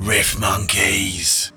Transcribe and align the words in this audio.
Riff 0.00 0.38
Monkeys. 0.38 1.52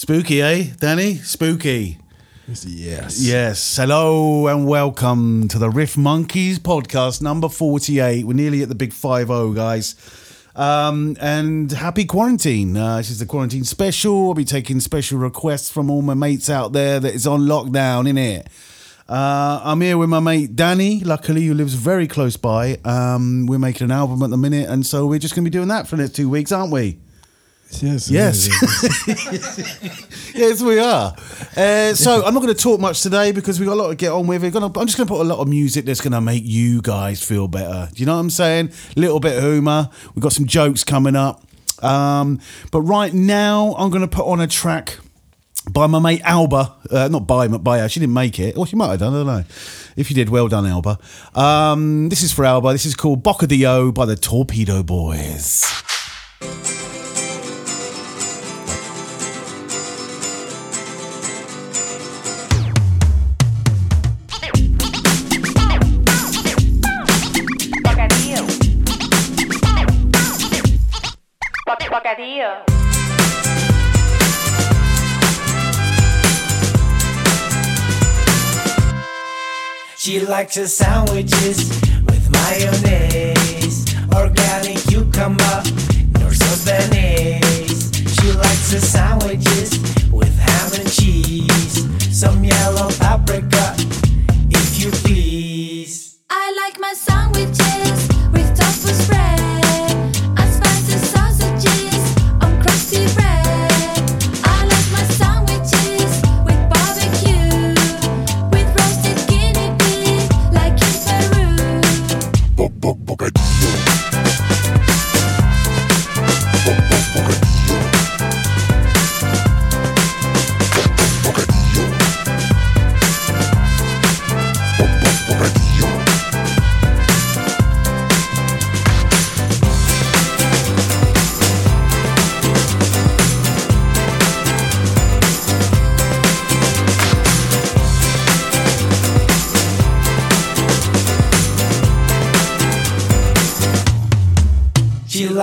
Spooky, 0.00 0.40
eh, 0.40 0.64
Danny? 0.78 1.16
Spooky. 1.16 1.98
Yes. 2.48 3.20
Yes. 3.20 3.76
Hello 3.76 4.46
and 4.46 4.66
welcome 4.66 5.46
to 5.48 5.58
the 5.58 5.68
Riff 5.68 5.98
Monkeys 5.98 6.58
podcast 6.58 7.20
number 7.20 7.50
48. 7.50 8.26
We're 8.26 8.32
nearly 8.32 8.62
at 8.62 8.70
the 8.70 8.74
big 8.74 8.94
5 8.94 9.26
0, 9.26 9.52
guys. 9.52 9.94
Um, 10.56 11.18
and 11.20 11.70
happy 11.70 12.06
quarantine. 12.06 12.78
Uh, 12.78 12.96
this 12.96 13.10
is 13.10 13.18
the 13.18 13.26
quarantine 13.26 13.64
special. 13.64 14.28
I'll 14.28 14.34
be 14.34 14.46
taking 14.46 14.80
special 14.80 15.18
requests 15.18 15.68
from 15.68 15.90
all 15.90 16.00
my 16.00 16.14
mates 16.14 16.48
out 16.48 16.72
there 16.72 16.98
that 16.98 17.14
is 17.14 17.26
on 17.26 17.40
lockdown, 17.40 18.08
in 18.08 18.16
it. 18.16 18.48
Uh, 19.06 19.60
I'm 19.62 19.82
here 19.82 19.98
with 19.98 20.08
my 20.08 20.20
mate 20.20 20.56
Danny, 20.56 21.00
luckily, 21.00 21.44
who 21.44 21.52
lives 21.52 21.74
very 21.74 22.08
close 22.08 22.38
by. 22.38 22.78
Um, 22.86 23.44
we're 23.44 23.58
making 23.58 23.84
an 23.84 23.90
album 23.90 24.22
at 24.22 24.30
the 24.30 24.38
minute, 24.38 24.66
and 24.66 24.86
so 24.86 25.06
we're 25.06 25.18
just 25.18 25.34
going 25.34 25.44
to 25.44 25.50
be 25.50 25.52
doing 25.52 25.68
that 25.68 25.88
for 25.88 25.96
the 25.96 26.04
next 26.04 26.16
two 26.16 26.30
weeks, 26.30 26.52
aren't 26.52 26.72
we? 26.72 27.00
Yes. 27.78 28.10
Yes. 28.10 28.48
yes, 30.34 30.62
we 30.62 30.78
are. 30.78 31.14
Uh, 31.56 31.94
so 31.94 32.24
I'm 32.24 32.34
not 32.34 32.40
going 32.42 32.54
to 32.54 32.62
talk 32.62 32.80
much 32.80 33.02
today 33.02 33.32
because 33.32 33.58
we've 33.58 33.68
got 33.68 33.74
a 33.74 33.82
lot 33.82 33.88
to 33.88 33.94
get 33.94 34.12
on 34.12 34.26
with. 34.26 34.42
We're 34.42 34.50
gonna, 34.50 34.66
I'm 34.66 34.86
just 34.86 34.98
going 34.98 35.06
to 35.06 35.14
put 35.14 35.20
a 35.20 35.24
lot 35.24 35.38
of 35.38 35.48
music 35.48 35.84
that's 35.84 36.00
going 36.00 36.12
to 36.12 36.20
make 36.20 36.42
you 36.44 36.82
guys 36.82 37.22
feel 37.22 37.48
better. 37.48 37.88
Do 37.92 38.00
you 38.00 38.06
know 38.06 38.14
what 38.14 38.20
I'm 38.20 38.30
saying? 38.30 38.72
A 38.96 39.00
little 39.00 39.20
bit 39.20 39.38
of 39.38 39.44
humour. 39.44 39.88
We've 40.14 40.22
got 40.22 40.32
some 40.32 40.46
jokes 40.46 40.84
coming 40.84 41.16
up. 41.16 41.42
Um, 41.82 42.40
but 42.70 42.82
right 42.82 43.14
now, 43.14 43.74
I'm 43.78 43.90
going 43.90 44.02
to 44.02 44.08
put 44.08 44.26
on 44.26 44.40
a 44.40 44.46
track 44.46 44.98
by 45.70 45.86
my 45.86 45.98
mate 45.98 46.20
Alba. 46.24 46.74
Uh, 46.90 47.08
not 47.08 47.26
by, 47.26 47.48
by 47.48 47.78
her. 47.78 47.88
She 47.88 48.00
didn't 48.00 48.14
make 48.14 48.38
it. 48.38 48.56
Or 48.58 48.66
she 48.66 48.76
might 48.76 48.90
have 48.90 48.98
done. 49.00 49.14
I 49.14 49.16
don't 49.18 49.26
know. 49.26 49.44
If 49.96 50.10
you 50.10 50.14
did, 50.14 50.28
well 50.28 50.48
done, 50.48 50.66
Alba. 50.66 50.98
Um, 51.34 52.08
this 52.08 52.22
is 52.22 52.32
for 52.32 52.44
Alba. 52.44 52.72
This 52.72 52.86
is 52.86 52.94
called 52.94 53.22
Boca 53.22 53.46
de 53.46 53.64
O 53.66 53.92
by 53.92 54.06
the 54.06 54.16
Torpedo 54.16 54.82
Boys. 54.82 55.64
Boc- 72.16 72.66
She 79.96 80.18
likes 80.20 80.56
her 80.56 80.66
sandwiches 80.66 81.68
with 82.06 82.30
mayonnaise, 82.32 83.94
organic 84.14 84.78
cucumber, 84.88 85.62
nor 86.18 86.32
sauce. 86.32 86.66
She 88.16 88.32
likes 88.32 88.72
her 88.72 88.80
sandwiches 88.80 89.78
with 90.10 90.36
ham 90.38 90.80
and 90.80 90.90
cheese, 90.90 91.86
some 92.10 92.42
yellow 92.42 92.90
paprika, 92.98 93.69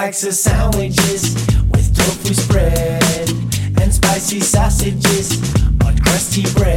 Likes 0.07 0.23
sandwiches 0.39 1.33
with 1.71 1.93
tofu 1.93 2.33
spread 2.33 3.29
and 3.81 3.93
spicy 3.93 4.39
sausages 4.39 5.53
on 5.83 5.99
crusty 5.99 6.43
bread. 6.53 6.76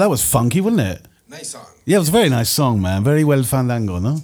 That 0.00 0.10
was 0.10 0.24
funky, 0.24 0.60
wasn't 0.60 0.80
it? 0.80 1.06
Nice 1.28 1.50
song. 1.50 1.66
Yeah, 1.84 1.96
it 1.96 2.00
was 2.00 2.08
a 2.08 2.12
very 2.12 2.28
nice 2.28 2.50
song, 2.50 2.82
man. 2.82 3.04
Very 3.04 3.22
well 3.22 3.42
fandango, 3.44 3.98
no? 4.00 4.18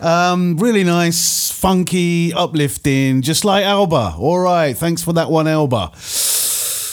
Um, 0.00 0.56
really 0.56 0.84
nice, 0.84 1.50
funky, 1.50 2.32
uplifting, 2.32 3.20
just 3.22 3.44
like 3.44 3.64
Alba. 3.64 4.14
All 4.18 4.38
right, 4.38 4.76
thanks 4.76 5.02
for 5.02 5.12
that 5.12 5.30
one, 5.30 5.46
Alba. 5.46 5.92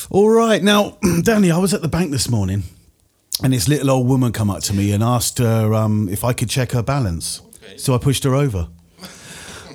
All 0.10 0.30
right, 0.30 0.62
now, 0.62 0.98
Danny, 1.24 1.50
I 1.50 1.58
was 1.58 1.74
at 1.74 1.82
the 1.82 1.88
bank 1.88 2.12
this 2.12 2.30
morning, 2.30 2.64
and 3.42 3.54
this 3.54 3.70
little 3.70 3.90
old 3.90 4.08
woman 4.08 4.34
come 4.34 4.50
up 4.50 4.62
to 4.64 4.74
me 4.74 4.92
and 4.92 5.02
asked 5.02 5.40
her 5.40 5.74
um, 5.74 6.10
if 6.10 6.26
I 6.26 6.34
could 6.34 6.50
check 6.50 6.74
her 6.74 6.84
balance. 6.84 7.42
So 7.78 7.96
I 7.96 8.00
pushed 8.00 8.26
her 8.26 8.36
over. 8.36 8.68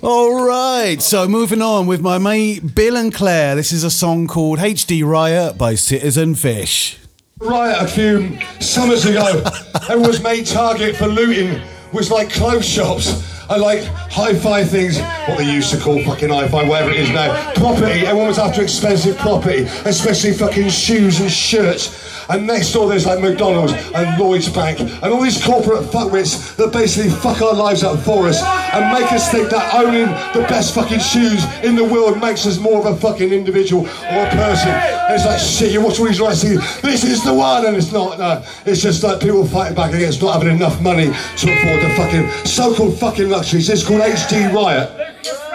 All 0.03 0.45
right, 0.47 1.01
so 1.01 1.27
moving 1.27 1.63
on 1.63 1.87
with 1.87 2.01
my 2.03 2.19
mate 2.19 2.75
Bill 2.75 2.97
and 2.97 3.13
Claire. 3.13 3.57
This 3.57 3.73
is 3.73 3.85
a 3.85 3.91
song 3.91 4.27
called 4.27 4.59
HD 4.59 5.03
Riot 5.03 5.57
by 5.57 5.75
Citizen 5.75 6.35
Fish. 6.35 6.98
Riot 7.41 7.81
a 7.81 7.87
few 7.87 8.37
summers 8.61 9.05
ago 9.05 9.43
was 9.91 10.21
made 10.23 10.45
target 10.45 10.97
for 10.97 11.07
looting 11.07 11.61
was 11.93 12.11
like 12.11 12.31
clothes 12.31 12.67
shops. 12.67 13.25
and 13.49 13.63
like 13.63 13.85
hi-fi 14.11 14.65
things, 14.65 14.99
what 14.99 15.39
they 15.39 15.51
used 15.51 15.71
to 15.71 15.79
call 15.79 16.03
fucking 16.05 16.29
hi-fi, 16.29 16.69
whatever 16.69 16.91
it 16.91 16.97
is 16.97 17.11
now. 17.11 17.53
Property, 17.55 18.07
everyone 18.07 18.29
was 18.29 18.39
after 18.39 18.61
expensive 18.61 19.17
property, 19.17 19.63
especially 19.85 20.33
fucking 20.33 20.69
shoes 20.69 21.21
and 21.21 21.31
shirts. 21.31 22.18
And 22.29 22.47
next 22.47 22.73
door 22.73 22.89
there's 22.89 23.07
like 23.07 23.21
McDonald's 23.21 23.73
and 23.73 24.21
Lloyd's 24.21 24.49
Bank 24.49 24.81
and 24.81 25.05
all 25.05 25.23
these 25.23 25.43
corporate 25.43 25.85
fuckwits 25.85 26.57
that 26.57 26.73
basically 26.73 27.11
fuck 27.11 27.41
our 27.41 27.55
lives 27.55 27.83
up 27.83 27.99
for 28.01 28.27
us 28.27 28.43
and 28.43 28.93
make 28.93 29.11
us 29.13 29.31
think 29.31 29.51
that 29.51 29.75
owning 29.75 30.07
the 30.35 30.47
best 30.49 30.75
fucking 30.75 31.01
shoes 31.01 31.45
in 31.63 31.75
the 31.75 31.85
world 31.85 32.21
makes 32.21 32.47
us 32.47 32.59
more 32.59 32.81
of 32.81 32.87
a 32.87 32.97
fucking 33.01 33.33
individual 33.33 33.87
or 33.87 34.27
a 34.27 34.31
person. 34.31 34.71
And 34.71 35.15
it's 35.15 35.25
like 35.25 35.41
shit, 35.41 35.73
you 35.73 35.83
watch 35.83 35.99
all 35.99 36.07
these 36.07 36.21
rights 36.21 36.43
this 36.43 37.05
is 37.05 37.25
the 37.25 37.35
one 37.35 37.67
and 37.67 37.77
it's 37.77 37.93
not, 37.93 38.19
no. 38.19 38.45
It's 38.67 38.83
just 38.83 39.03
like 39.03 39.21
people 39.21 39.47
fighting 39.47 39.75
back 39.75 39.93
against 39.93 40.23
not 40.23 40.35
having 40.35 40.55
enough 40.55 40.81
money 40.81 41.07
to 41.07 41.53
afford 41.53 41.83
the 41.83 41.95
fucking 41.97 42.47
so-called 42.47 42.99
fucking 42.99 43.29
luxuries. 43.29 43.69
It's 43.69 43.87
called 43.87 44.03
HD 44.03 44.53
Riot. 44.53 45.48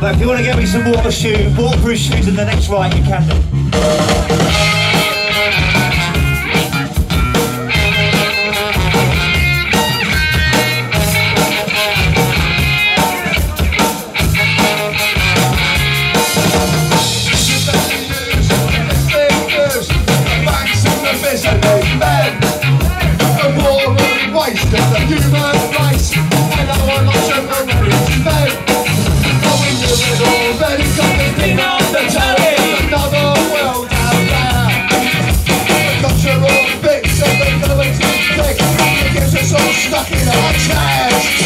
But 0.00 0.14
if 0.14 0.20
you 0.20 0.28
want 0.28 0.38
to 0.38 0.44
get 0.44 0.56
me 0.56 0.64
some 0.64 0.84
water 0.90 1.10
shoe, 1.10 1.52
waterproof 1.58 1.98
shoes 1.98 2.28
in 2.28 2.36
the 2.36 2.44
next 2.44 2.68
right, 2.68 2.94
you 2.96 3.02
can 3.02 3.28
do. 3.28 4.77
So 39.48 39.56
stuck 39.56 40.12
in 40.12 40.28
our 40.28 40.52
chest. 40.52 41.37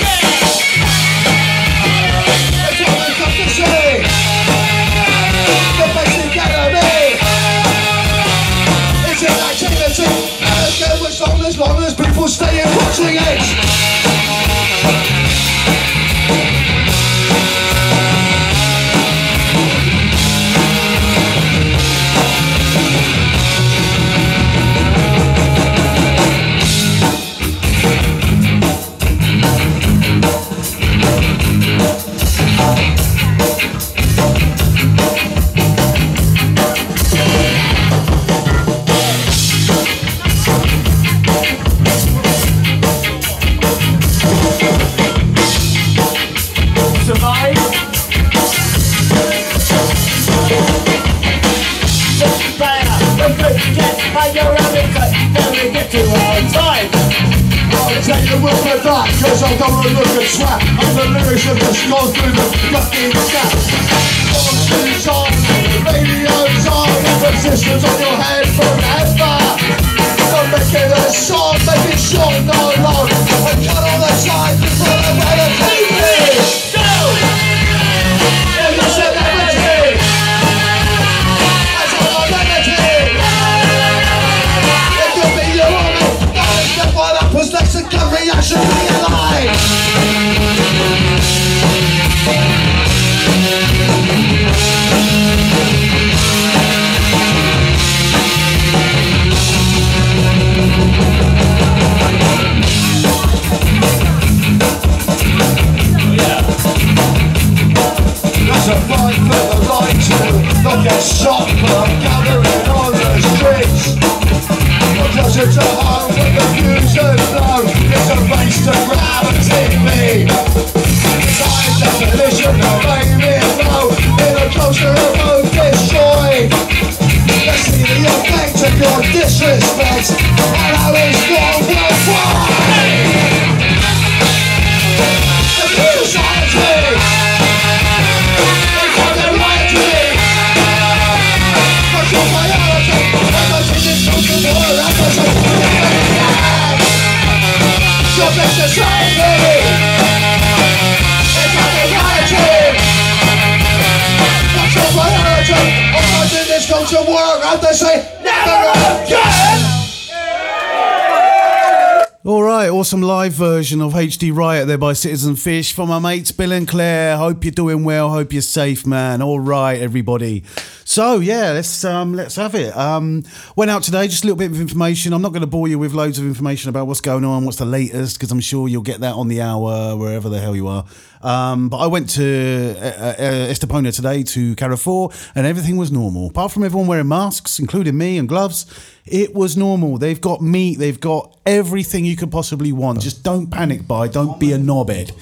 HD 164.02 164.34
Riot 164.34 164.66
there 164.66 164.78
by 164.78 164.94
Citizen 164.94 165.36
Fish 165.36 165.72
for 165.72 165.86
my 165.86 166.00
mates 166.00 166.32
Bill 166.32 166.50
and 166.50 166.66
Claire. 166.66 167.16
Hope 167.16 167.44
you're 167.44 167.52
doing 167.52 167.84
well. 167.84 168.10
Hope 168.10 168.32
you're 168.32 168.42
safe, 168.42 168.84
man. 168.84 169.22
All 169.22 169.38
right, 169.38 169.80
everybody. 169.80 170.42
So 170.84 171.20
yeah, 171.20 171.52
let's 171.52 171.84
um, 171.84 172.12
let's 172.12 172.34
have 172.34 172.56
it. 172.56 172.76
Um, 172.76 173.22
went 173.54 173.70
out 173.70 173.84
today, 173.84 174.08
just 174.08 174.24
a 174.24 174.26
little 174.26 174.36
bit 174.36 174.50
of 174.50 174.60
information. 174.60 175.12
I'm 175.12 175.22
not 175.22 175.28
going 175.28 175.42
to 175.42 175.46
bore 175.46 175.68
you 175.68 175.78
with 175.78 175.92
loads 175.92 176.18
of 176.18 176.24
information 176.24 176.68
about 176.68 176.88
what's 176.88 177.00
going 177.00 177.24
on, 177.24 177.44
what's 177.44 177.58
the 177.58 177.64
latest, 177.64 178.18
because 178.18 178.32
I'm 178.32 178.40
sure 178.40 178.66
you'll 178.66 178.82
get 178.82 178.98
that 179.02 179.14
on 179.14 179.28
the 179.28 179.40
hour 179.40 179.96
wherever 179.96 180.28
the 180.28 180.40
hell 180.40 180.56
you 180.56 180.66
are. 180.66 180.84
Um, 181.22 181.68
but 181.68 181.78
I 181.78 181.86
went 181.86 182.10
to 182.10 182.74
uh, 182.78 182.82
uh, 182.82 183.48
Estepona 183.48 183.94
today 183.94 184.22
to 184.24 184.54
Carrefour, 184.56 185.10
and 185.34 185.46
everything 185.46 185.76
was 185.76 185.92
normal, 185.92 186.28
apart 186.28 186.52
from 186.52 186.64
everyone 186.64 186.88
wearing 186.88 187.08
masks, 187.08 187.58
including 187.58 187.96
me 187.96 188.18
and 188.18 188.28
gloves. 188.28 188.66
It 189.06 189.34
was 189.34 189.56
normal. 189.56 189.98
They've 189.98 190.20
got 190.20 190.40
meat. 190.40 190.78
They've 190.78 191.00
got 191.00 191.38
everything 191.46 192.04
you 192.04 192.16
could 192.16 192.30
possibly 192.30 192.72
want. 192.72 193.00
Just 193.00 193.22
don't 193.22 193.48
panic, 193.48 193.86
buy. 193.86 194.08
Don't 194.08 194.38
be 194.40 194.52
a 194.52 194.58
knobhead. 194.58 195.12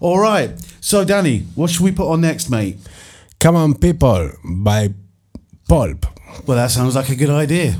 All 0.00 0.18
right. 0.18 0.50
So, 0.80 1.04
Danny, 1.04 1.40
what 1.54 1.70
should 1.70 1.82
we 1.82 1.92
put 1.92 2.10
on 2.10 2.20
next, 2.20 2.50
mate? 2.50 2.76
Common 3.40 3.74
People, 3.74 4.30
by 4.44 4.94
Pulp. 5.68 6.06
Well, 6.46 6.56
that 6.56 6.70
sounds 6.70 6.94
like 6.94 7.08
a 7.08 7.16
good 7.16 7.30
idea. 7.30 7.78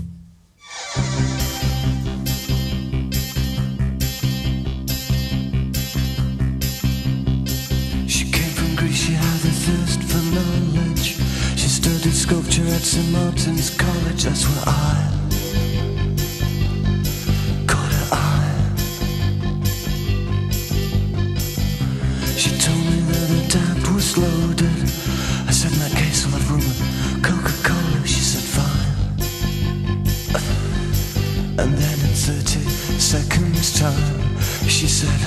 Sculpture 12.29 12.69
at 12.75 12.83
St. 12.83 13.11
Martin's 13.11 13.71
College, 13.75 14.25
that's 14.25 14.45
where 14.45 14.65
I 14.67 15.11
caught 17.67 17.93
her 17.99 18.09
eye. 18.13 18.75
She 22.37 22.51
told 22.61 22.85
me 22.91 23.01
that 23.09 23.29
her 23.33 23.45
dad 23.49 23.79
was 23.95 24.19
loaded. 24.19 24.79
I 25.49 25.53
said, 25.53 25.73
in 25.73 25.79
that 25.79 25.93
case, 25.97 26.27
I'll 26.27 26.33
have 26.33 26.51
rum 26.51 26.61
and 26.61 27.25
Coca-Cola. 27.25 28.07
She 28.07 28.21
said, 28.21 28.45
fine. 28.57 28.93
And 31.61 31.73
then 31.81 31.99
in 32.07 32.13
30 32.13 32.61
seconds 33.01 33.81
time, 33.81 34.39
she 34.69 34.87
said, 34.87 35.19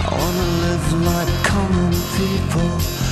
I 0.00 0.08
wanna 0.10 0.48
live 0.64 0.86
like 1.10 1.32
common 1.44 1.92
people. 2.16 3.11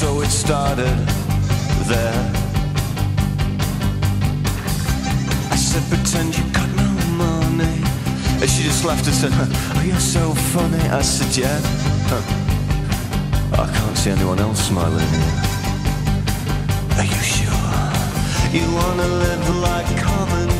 So 0.00 0.22
it 0.22 0.30
started 0.30 0.96
there. 1.92 2.32
I 5.52 5.56
said, 5.56 5.82
pretend 5.90 6.38
you 6.38 6.44
got 6.54 6.70
no 6.74 6.88
money. 7.20 7.82
And 8.40 8.48
she 8.48 8.62
just 8.62 8.82
laughed 8.86 9.06
and 9.06 9.14
said, 9.14 9.30
Oh, 9.34 9.82
you're 9.84 10.00
so 10.00 10.32
funny. 10.54 10.80
I 10.88 11.02
said, 11.02 11.36
Yeah. 11.36 11.60
I 13.52 13.70
can't 13.76 13.98
see 13.98 14.10
anyone 14.10 14.38
else 14.38 14.68
smiling 14.68 15.06
here. 15.16 15.34
Are 16.96 17.04
you 17.04 17.22
sure? 17.36 17.70
You 18.56 18.74
wanna 18.74 19.06
live 19.06 19.56
like 19.58 19.90
common 20.00 20.59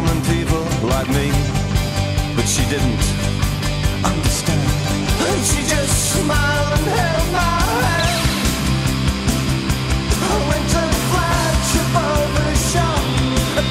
common 0.00 0.22
people 0.22 0.62
like 0.88 1.08
me. 1.08 1.28
But 2.36 2.46
she 2.46 2.62
didn't 2.72 3.04
understand. 4.10 4.66
And 5.28 5.40
she 5.50 5.60
just 5.74 5.94
smiled 6.12 6.72
and 6.78 6.86
held 6.98 7.28
my 7.32 7.56
hand. 7.84 8.20
I 10.30 10.36
went 10.48 10.66
to 10.74 10.82
flash 11.10 11.72
above 11.84 12.28
the 12.38 12.48
shop. 12.70 13.02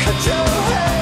Cut 0.03 0.19
your 0.27 0.47
hair 0.69 0.98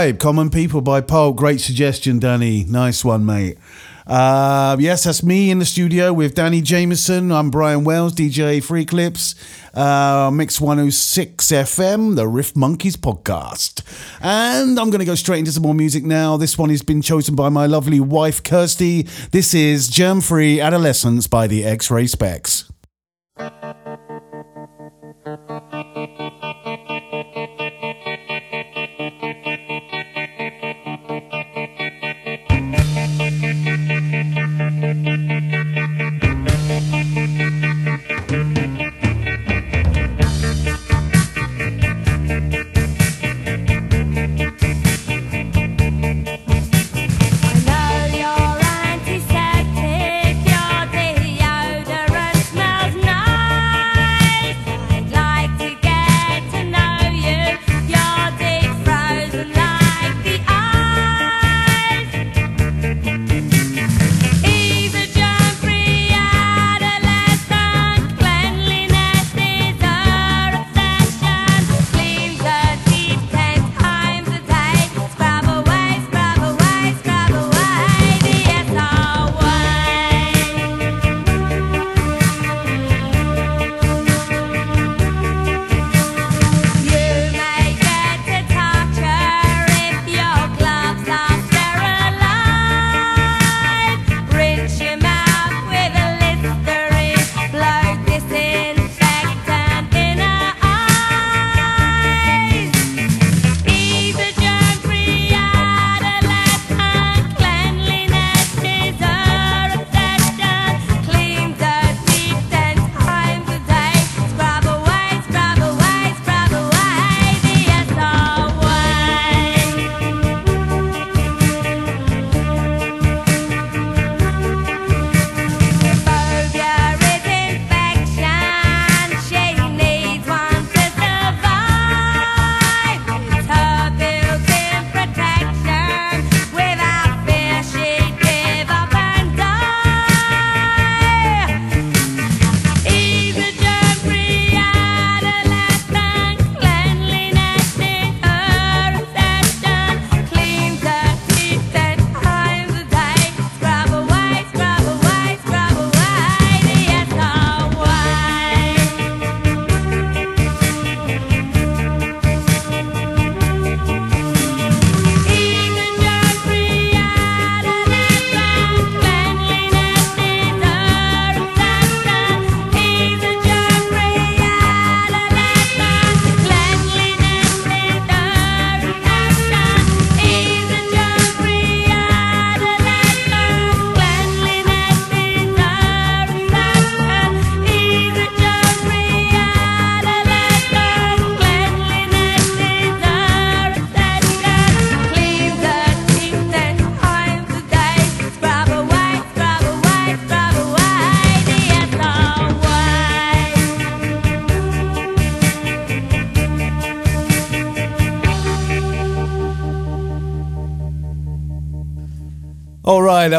Right, 0.00 0.18
Common 0.18 0.48
People 0.48 0.80
by 0.80 1.02
Pulp. 1.02 1.36
Great 1.36 1.60
suggestion, 1.60 2.18
Danny. 2.18 2.64
Nice 2.64 3.04
one, 3.04 3.26
mate. 3.26 3.58
Uh, 4.06 4.74
yes, 4.80 5.04
that's 5.04 5.22
me 5.22 5.50
in 5.50 5.58
the 5.58 5.66
studio 5.66 6.10
with 6.10 6.34
Danny 6.34 6.62
Jameson. 6.62 7.30
I'm 7.30 7.50
Brian 7.50 7.84
Wells, 7.84 8.14
DJ 8.14 8.64
Free 8.64 8.86
Clips, 8.86 9.34
uh, 9.74 10.30
Mix 10.32 10.58
106 10.58 11.46
FM, 11.48 12.16
the 12.16 12.26
Riff 12.26 12.56
Monkeys 12.56 12.96
podcast. 12.96 13.82
And 14.22 14.80
I'm 14.80 14.88
going 14.88 15.00
to 15.00 15.04
go 15.04 15.14
straight 15.14 15.40
into 15.40 15.52
some 15.52 15.64
more 15.64 15.74
music 15.74 16.02
now. 16.02 16.38
This 16.38 16.56
one 16.56 16.70
has 16.70 16.80
been 16.80 17.02
chosen 17.02 17.34
by 17.34 17.50
my 17.50 17.66
lovely 17.66 18.00
wife, 18.00 18.42
Kirsty. 18.42 19.02
This 19.32 19.52
is 19.52 19.86
Germ 19.86 20.22
Free 20.22 20.62
Adolescents 20.62 21.26
by 21.26 21.46
the 21.46 21.62
X 21.62 21.90
Ray 21.90 22.04
Spex. 22.04 22.70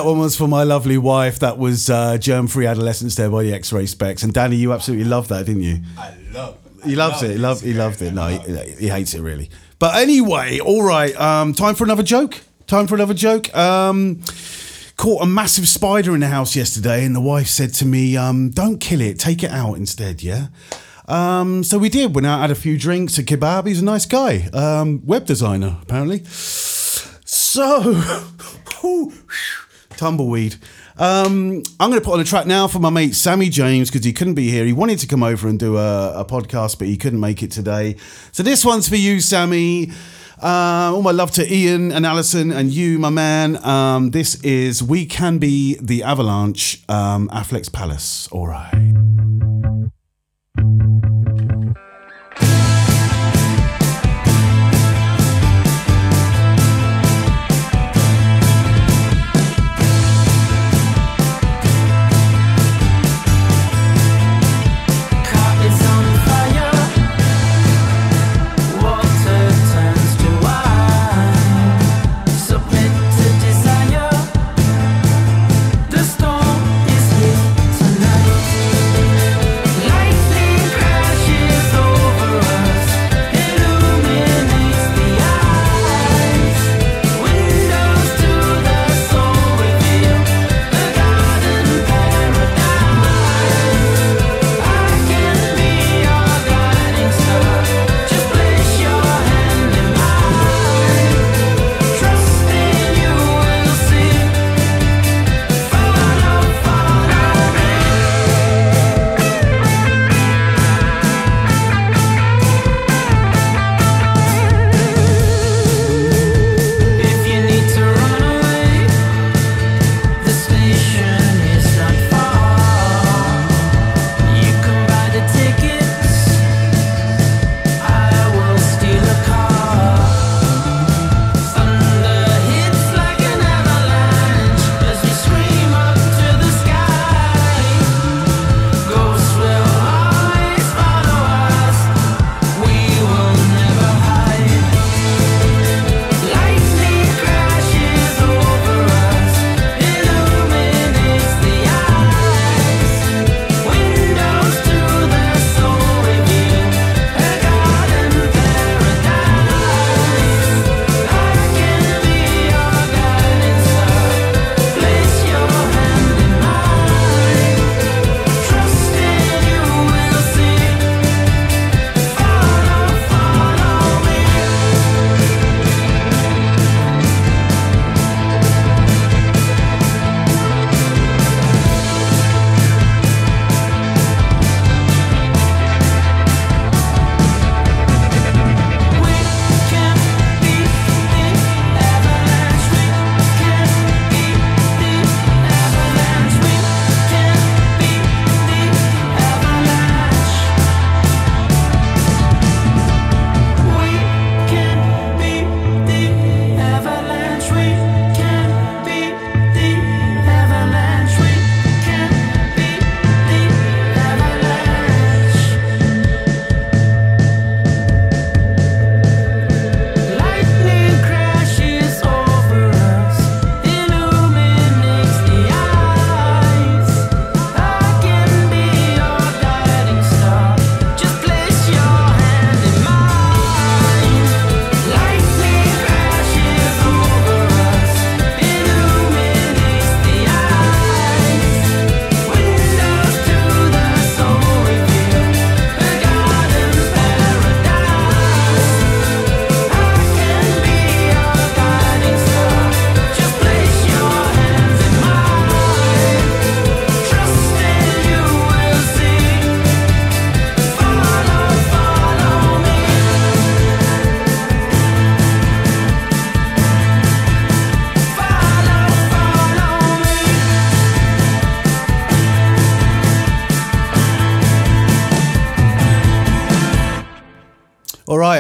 That 0.01 0.07
one 0.07 0.17
was 0.17 0.35
for 0.35 0.47
my 0.47 0.63
lovely 0.63 0.97
wife. 0.97 1.37
That 1.37 1.59
was 1.59 1.87
uh, 1.87 2.17
Germ 2.17 2.47
Free 2.47 2.65
Adolescents 2.65 3.13
there 3.13 3.29
by 3.29 3.43
the 3.43 3.53
X 3.53 3.71
Ray 3.71 3.83
Spex. 3.83 4.23
And 4.23 4.33
Danny, 4.33 4.55
you 4.55 4.73
absolutely 4.73 5.05
loved 5.05 5.29
that, 5.29 5.45
didn't 5.45 5.61
you? 5.61 5.81
I 5.95 6.15
love. 6.31 6.57
It. 6.79 6.85
He 6.89 6.95
loves 6.95 7.21
it. 7.21 7.29
He, 7.29 7.37
love, 7.37 7.61
he 7.61 7.73
loved 7.75 8.01
it. 8.01 8.11
No, 8.11 8.25
he, 8.29 8.71
he 8.79 8.87
hates 8.87 9.13
it 9.13 9.21
really. 9.21 9.51
But 9.77 9.97
anyway, 9.97 10.57
all 10.57 10.81
right. 10.81 11.15
Um, 11.21 11.53
time 11.53 11.75
for 11.75 11.83
another 11.83 12.01
joke. 12.01 12.41
Time 12.65 12.87
for 12.87 12.95
another 12.95 13.13
joke. 13.13 13.55
Um, 13.55 14.23
caught 14.97 15.21
a 15.21 15.27
massive 15.27 15.67
spider 15.67 16.15
in 16.15 16.21
the 16.21 16.29
house 16.29 16.55
yesterday, 16.55 17.05
and 17.05 17.15
the 17.15 17.21
wife 17.21 17.45
said 17.45 17.71
to 17.75 17.85
me, 17.85 18.17
um, 18.17 18.49
"Don't 18.49 18.79
kill 18.79 19.01
it. 19.01 19.19
Take 19.19 19.43
it 19.43 19.51
out 19.51 19.75
instead." 19.75 20.23
Yeah. 20.23 20.47
Um, 21.07 21.63
so 21.63 21.77
we 21.77 21.89
did. 21.89 22.15
Went 22.15 22.25
out, 22.25 22.39
had 22.39 22.49
a 22.49 22.55
few 22.55 22.75
drinks, 22.75 23.19
a 23.19 23.23
kebab. 23.23 23.67
He's 23.67 23.81
a 23.81 23.85
nice 23.85 24.07
guy. 24.07 24.49
Um, 24.51 25.05
web 25.05 25.27
designer, 25.27 25.77
apparently. 25.83 26.23
So, 26.25 28.01
tumbleweed. 30.01 30.55
Um, 30.97 31.61
I'm 31.79 31.91
going 31.91 32.01
to 32.01 32.05
put 32.05 32.15
on 32.15 32.19
a 32.19 32.23
track 32.23 32.47
now 32.47 32.67
for 32.67 32.79
my 32.79 32.89
mate 32.89 33.13
Sammy 33.13 33.49
James 33.49 33.91
because 33.91 34.03
he 34.03 34.11
couldn't 34.11 34.33
be 34.33 34.49
here. 34.49 34.65
He 34.65 34.73
wanted 34.73 34.97
to 34.99 35.07
come 35.07 35.21
over 35.21 35.47
and 35.47 35.59
do 35.59 35.77
a, 35.77 36.21
a 36.21 36.25
podcast, 36.25 36.79
but 36.79 36.87
he 36.87 36.97
couldn't 36.97 37.19
make 37.19 37.43
it 37.43 37.51
today. 37.51 37.95
So 38.31 38.41
this 38.41 38.65
one's 38.65 38.89
for 38.89 38.95
you, 38.95 39.19
Sammy. 39.19 39.91
Uh, 40.41 40.91
all 40.91 41.03
my 41.03 41.11
love 41.11 41.29
to 41.29 41.53
Ian 41.53 41.91
and 41.91 42.03
Alison 42.03 42.51
and 42.51 42.71
you, 42.71 42.97
my 42.97 43.11
man. 43.11 43.63
Um, 43.63 44.09
this 44.09 44.41
is 44.41 44.81
We 44.81 45.05
Can 45.05 45.37
Be 45.37 45.77
the 45.79 46.01
Avalanche, 46.01 46.81
um, 46.89 47.29
Affleck's 47.29 47.69
Palace. 47.69 48.27
All 48.31 48.47
right. 48.47 49.00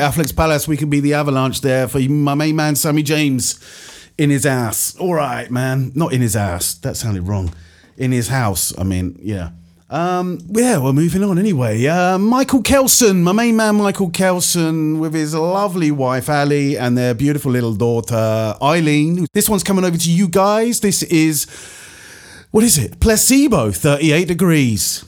Right, 0.01 0.13
Affleck's 0.13 0.31
Palace. 0.31 0.67
We 0.67 0.77
can 0.77 0.89
be 0.89 0.99
the 0.99 1.13
Avalanche 1.13 1.61
there 1.61 1.87
for 1.87 1.99
my 1.99 2.33
main 2.33 2.55
man, 2.55 2.75
Sammy 2.75 3.03
James, 3.03 3.59
in 4.17 4.29
his 4.29 4.45
ass. 4.45 4.95
All 4.97 5.13
right, 5.13 5.49
man. 5.51 5.91
Not 5.95 6.13
in 6.13 6.21
his 6.21 6.35
ass. 6.35 6.73
That 6.75 6.97
sounded 6.97 7.23
wrong. 7.23 7.53
In 7.97 8.11
his 8.11 8.27
house. 8.27 8.77
I 8.77 8.83
mean, 8.83 9.19
yeah. 9.21 9.51
Um, 9.89 10.39
yeah, 10.49 10.77
we're 10.77 10.93
moving 10.93 11.23
on 11.23 11.37
anyway. 11.37 11.85
Uh, 11.85 12.17
Michael 12.17 12.61
Kelson, 12.61 13.23
my 13.23 13.33
main 13.33 13.57
man, 13.57 13.75
Michael 13.75 14.09
Kelson, 14.09 14.99
with 14.99 15.13
his 15.13 15.35
lovely 15.35 15.91
wife 15.91 16.29
Ali 16.29 16.77
and 16.77 16.97
their 16.97 17.13
beautiful 17.13 17.51
little 17.51 17.75
daughter 17.75 18.55
Eileen. 18.61 19.27
This 19.33 19.49
one's 19.49 19.63
coming 19.63 19.83
over 19.83 19.97
to 19.97 20.11
you 20.11 20.29
guys. 20.29 20.79
This 20.79 21.03
is 21.03 21.45
what 22.51 22.63
is 22.63 22.77
it? 22.77 23.01
Placebo, 23.01 23.71
38 23.71 24.29
degrees. 24.29 25.03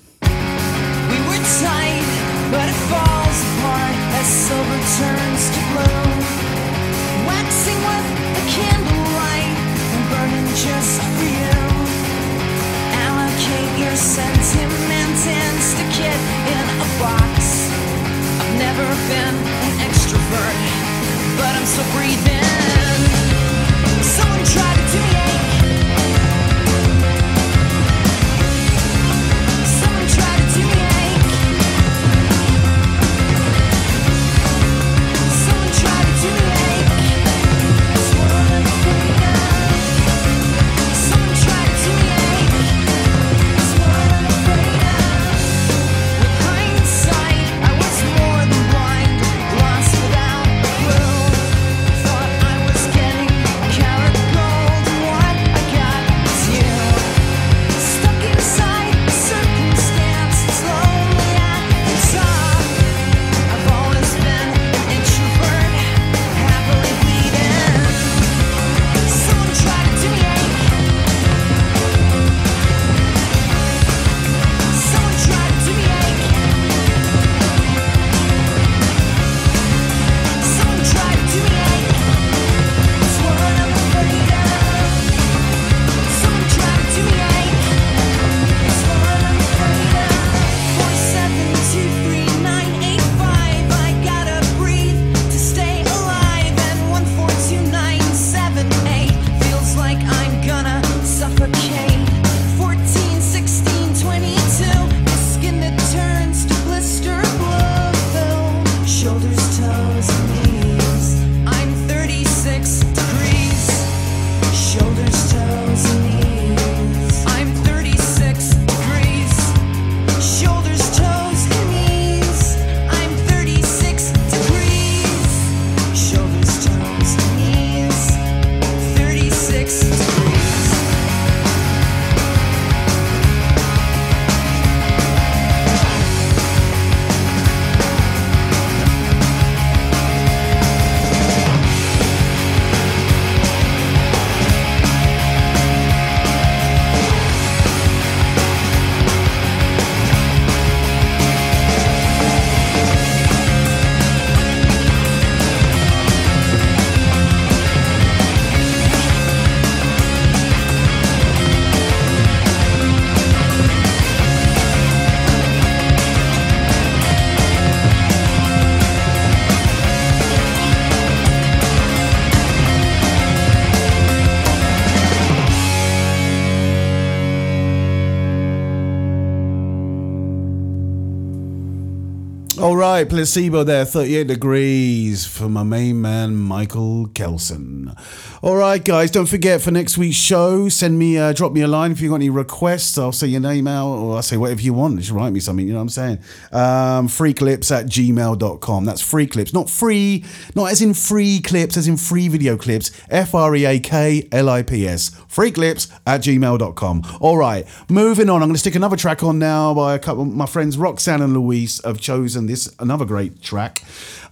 Placebo 183.05 183.63
there, 183.63 183.85
38 183.85 184.27
degrees 184.27 185.25
for 185.25 185.49
my 185.49 185.63
main 185.63 186.01
man, 186.01 186.35
Michael 186.35 187.07
Kelson. 187.13 187.95
All 188.43 188.57
right, 188.57 188.83
guys, 188.83 189.09
don't 189.09 189.25
forget 189.25 189.61
for 189.61 189.71
next 189.71 189.97
week's 189.97 190.17
show, 190.17 190.67
send 190.67 190.99
me, 190.99 191.17
uh, 191.17 191.31
drop 191.31 191.53
me 191.53 191.61
a 191.61 191.67
line 191.69 191.93
if 191.93 192.01
you 192.01 192.09
got 192.09 192.15
any 192.15 192.29
requests. 192.29 192.97
I'll 192.97 193.13
say 193.13 193.27
your 193.27 193.39
name 193.39 193.67
out 193.67 193.87
or 193.87 194.17
I'll 194.17 194.21
say 194.21 194.35
whatever 194.35 194.59
you 194.59 194.73
want. 194.73 194.99
Just 194.99 195.11
write 195.11 195.31
me 195.31 195.39
something, 195.39 195.65
you 195.65 195.71
know 195.71 195.79
what 195.79 195.83
I'm 195.83 195.89
saying? 195.89 196.17
Um, 196.51 197.07
freeclips 197.07 197.71
at 197.71 197.85
gmail.com. 197.85 198.83
That's 198.83 198.99
free 198.99 199.27
clips, 199.27 199.53
not 199.53 199.69
free, 199.69 200.25
not 200.55 200.73
as 200.73 200.81
in 200.81 200.93
free 200.93 201.39
clips, 201.39 201.77
as 201.77 201.87
in 201.87 201.95
free 201.95 202.27
video 202.27 202.57
clips. 202.57 202.91
F 203.09 203.33
R 203.33 203.55
E 203.55 203.63
A 203.63 203.79
K 203.79 204.27
L 204.33 204.49
I 204.49 204.61
P 204.61 204.85
S. 204.89 205.11
Freeclips 205.11 205.89
at 206.05 206.19
gmail.com. 206.19 207.17
All 207.21 207.37
right, 207.37 207.65
moving 207.89 208.29
on. 208.29 208.41
I'm 208.41 208.49
going 208.49 208.55
to 208.55 208.59
stick 208.59 208.75
another 208.75 208.97
track 208.97 209.23
on 209.23 209.39
now 209.39 209.73
by 209.73 209.95
a 209.95 209.99
couple 209.99 210.23
of 210.23 210.27
my 210.27 210.47
friends, 210.47 210.77
Roxanne 210.77 211.21
and 211.21 211.33
Louise, 211.33 211.79
have 211.85 212.01
chosen 212.01 212.47
this, 212.47 212.69
another 212.77 213.05
great 213.05 213.41
track 213.41 213.85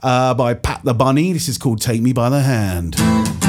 uh, 0.03 0.33
by 0.33 0.53
Pat 0.53 0.81
the 0.83 0.93
Bunny. 0.93 1.31
This 1.31 1.47
is 1.47 1.57
called 1.57 1.79
Take 1.79 2.01
Me 2.01 2.11
by 2.11 2.29
the 2.29 2.41
Hand. 2.41 3.40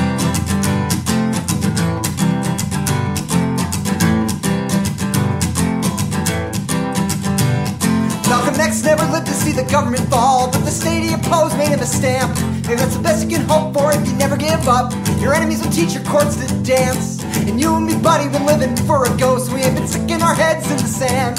Government 9.73 10.07
fall, 10.11 10.53
but 10.53 10.61
the 10.67 10.71
state 10.71 11.01
he 11.01 11.15
opposed 11.15 11.57
made 11.57 11.71
him 11.71 11.81
a 11.81 11.87
stamp. 11.87 12.37
Maybe 12.69 12.77
that's 12.77 12.95
the 12.95 13.03
best 13.03 13.25
you 13.25 13.39
can 13.39 13.49
hope 13.49 13.73
for 13.73 13.91
if 13.91 14.07
you 14.07 14.13
never 14.21 14.37
give 14.37 14.69
up. 14.69 14.93
Your 15.19 15.33
enemies 15.33 15.65
will 15.65 15.73
teach 15.73 15.95
your 15.95 16.05
courts 16.05 16.37
to 16.37 16.47
dance. 16.63 17.25
And 17.49 17.59
you 17.59 17.75
and 17.75 17.87
me, 17.87 17.97
buddy, 17.97 18.29
been 18.29 18.45
living 18.45 18.77
for 18.85 19.09
a 19.09 19.17
ghost. 19.17 19.51
We 19.51 19.63
ain't 19.63 19.75
been 19.75 19.89
sticking 19.89 20.21
our 20.21 20.35
heads 20.35 20.71
in 20.71 20.77
the 20.77 20.85
sand. 20.85 21.39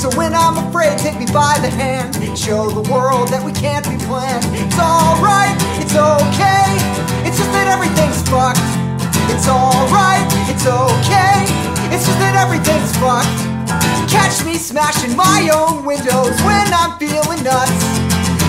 So 0.00 0.08
when 0.16 0.32
I'm 0.32 0.56
afraid, 0.56 0.96
take 0.96 1.18
me 1.18 1.26
by 1.26 1.60
the 1.60 1.68
hand. 1.68 2.16
Show 2.32 2.70
the 2.70 2.88
world 2.90 3.28
that 3.28 3.44
we 3.44 3.52
can't 3.52 3.84
be 3.84 4.00
planned. 4.08 4.40
It's 4.56 4.80
alright, 4.80 5.52
it's 5.76 5.92
okay. 5.92 6.64
It's 7.28 7.36
just 7.36 7.52
that 7.52 7.68
everything's 7.68 8.24
fucked. 8.24 8.64
It's 9.28 9.44
alright, 9.52 10.24
it's 10.48 10.64
okay. 10.64 11.44
It's 11.92 12.08
just 12.08 12.18
that 12.24 12.40
everything's 12.40 12.96
fucked. 12.96 13.49
Catch 14.10 14.44
me 14.44 14.54
smashing 14.54 15.16
my 15.16 15.48
own 15.54 15.84
windows 15.84 16.34
when 16.42 16.66
I'm 16.74 16.98
feeling 16.98 17.44
nuts. 17.44 17.70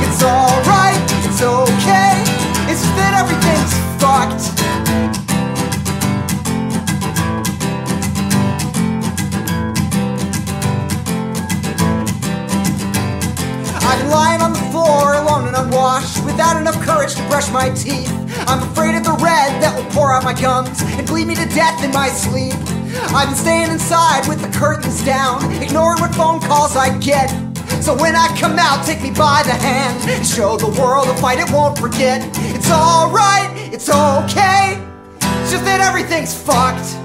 It's 0.02 0.24
alright, 0.24 0.98
it's 1.24 1.44
okay. 1.44 2.18
It's 2.66 2.82
just 2.82 2.96
that 2.98 3.14
everything's 3.14 3.74
fucked. 4.02 4.42
I've 13.86 14.00
been 14.00 14.10
lying 14.10 14.42
on 14.42 14.54
the 14.54 14.60
floor 14.72 15.14
alone 15.14 15.48
and 15.48 15.56
unwashed 15.56 16.26
without 16.26 16.60
enough 16.60 16.82
courage 16.82 17.14
to 17.14 17.22
brush 17.28 17.52
my 17.52 17.70
teeth. 17.70 18.12
I'm 18.48 18.64
afraid 18.64 18.96
of 18.96 19.04
the 19.04 19.14
red 19.14 19.62
that 19.62 19.76
will 19.78 19.90
pour 19.92 20.12
out 20.12 20.24
my 20.24 20.34
gums 20.34 20.82
and 20.82 21.06
bleed 21.06 21.28
me 21.28 21.36
to 21.36 21.46
death 21.46 21.84
in 21.84 21.92
my 21.92 22.10
sleep. 22.10 22.81
I've 22.94 23.30
been 23.30 23.38
staying 23.38 23.72
inside 23.72 24.28
with 24.28 24.42
the 24.42 24.58
curtains 24.58 25.04
down, 25.06 25.52
ignoring 25.62 26.02
what 26.02 26.14
phone 26.14 26.40
calls 26.40 26.76
I 26.76 26.98
get. 27.00 27.30
So 27.82 27.96
when 27.96 28.16
I 28.16 28.28
come 28.38 28.60
out, 28.60 28.86
take 28.86 29.02
me 29.02 29.10
by 29.10 29.44
the 29.44 29.54
hand 29.54 29.98
and 30.10 30.26
show 30.26 30.58
the 30.58 30.68
world 30.80 31.08
a 31.08 31.16
fight 31.18 31.40
it 31.40 31.52
won't 31.52 31.78
forget. 31.78 32.22
It's 32.56 32.70
alright, 32.70 33.50
it's 33.74 33.90
okay. 33.90 34.82
It's 35.42 35.52
just 35.52 35.66
that 35.66 35.82
everything's 35.82 36.34
fucked. 36.34 36.98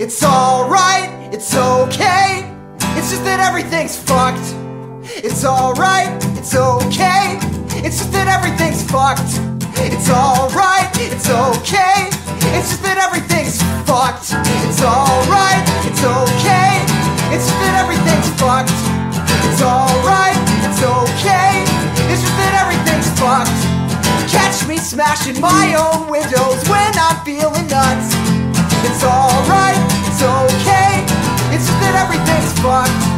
It's 0.00 0.22
alright, 0.22 1.10
it's 1.32 1.54
okay. 1.54 2.50
It's 2.96 3.10
just 3.10 3.24
that 3.24 3.40
everything's 3.40 3.96
fucked. 3.96 4.54
It's 5.16 5.44
alright, 5.44 6.08
it's 6.38 6.54
okay. 6.54 7.38
It's 7.84 7.98
just 7.98 8.12
that 8.12 8.28
everything's 8.28 8.82
fucked. 8.90 9.53
It's 9.82 10.10
alright, 10.10 10.90
it's 11.00 11.28
okay. 11.28 12.10
It's 12.54 12.70
just 12.70 12.82
that 12.82 12.98
everything's 12.98 13.58
fucked. 13.88 14.30
It's 14.62 14.82
alright, 14.82 15.64
it's 15.86 16.02
okay. 16.02 16.84
It's 17.34 17.46
just 17.48 17.60
that 17.62 17.74
everything's 17.82 18.30
fucked. 18.38 18.74
It's 19.50 19.62
alright, 19.62 20.38
it's 20.62 20.82
okay. 20.82 21.64
It's 22.10 22.22
just 22.22 22.36
that 22.38 22.54
everything's 22.62 23.10
fucked. 23.18 23.58
Catch 24.30 24.66
me 24.68 24.78
smashing 24.78 25.40
my 25.40 25.74
own 25.74 26.10
windows 26.10 26.62
when 26.68 26.92
I'm 26.94 27.18
feeling 27.24 27.66
nuts. 27.66 28.14
It's 28.86 29.02
alright, 29.02 29.78
it's 30.06 30.22
okay. 30.22 31.02
It's 31.54 31.66
just 31.66 31.80
that 31.80 31.94
everything's 31.98 32.52
fucked. 32.60 33.13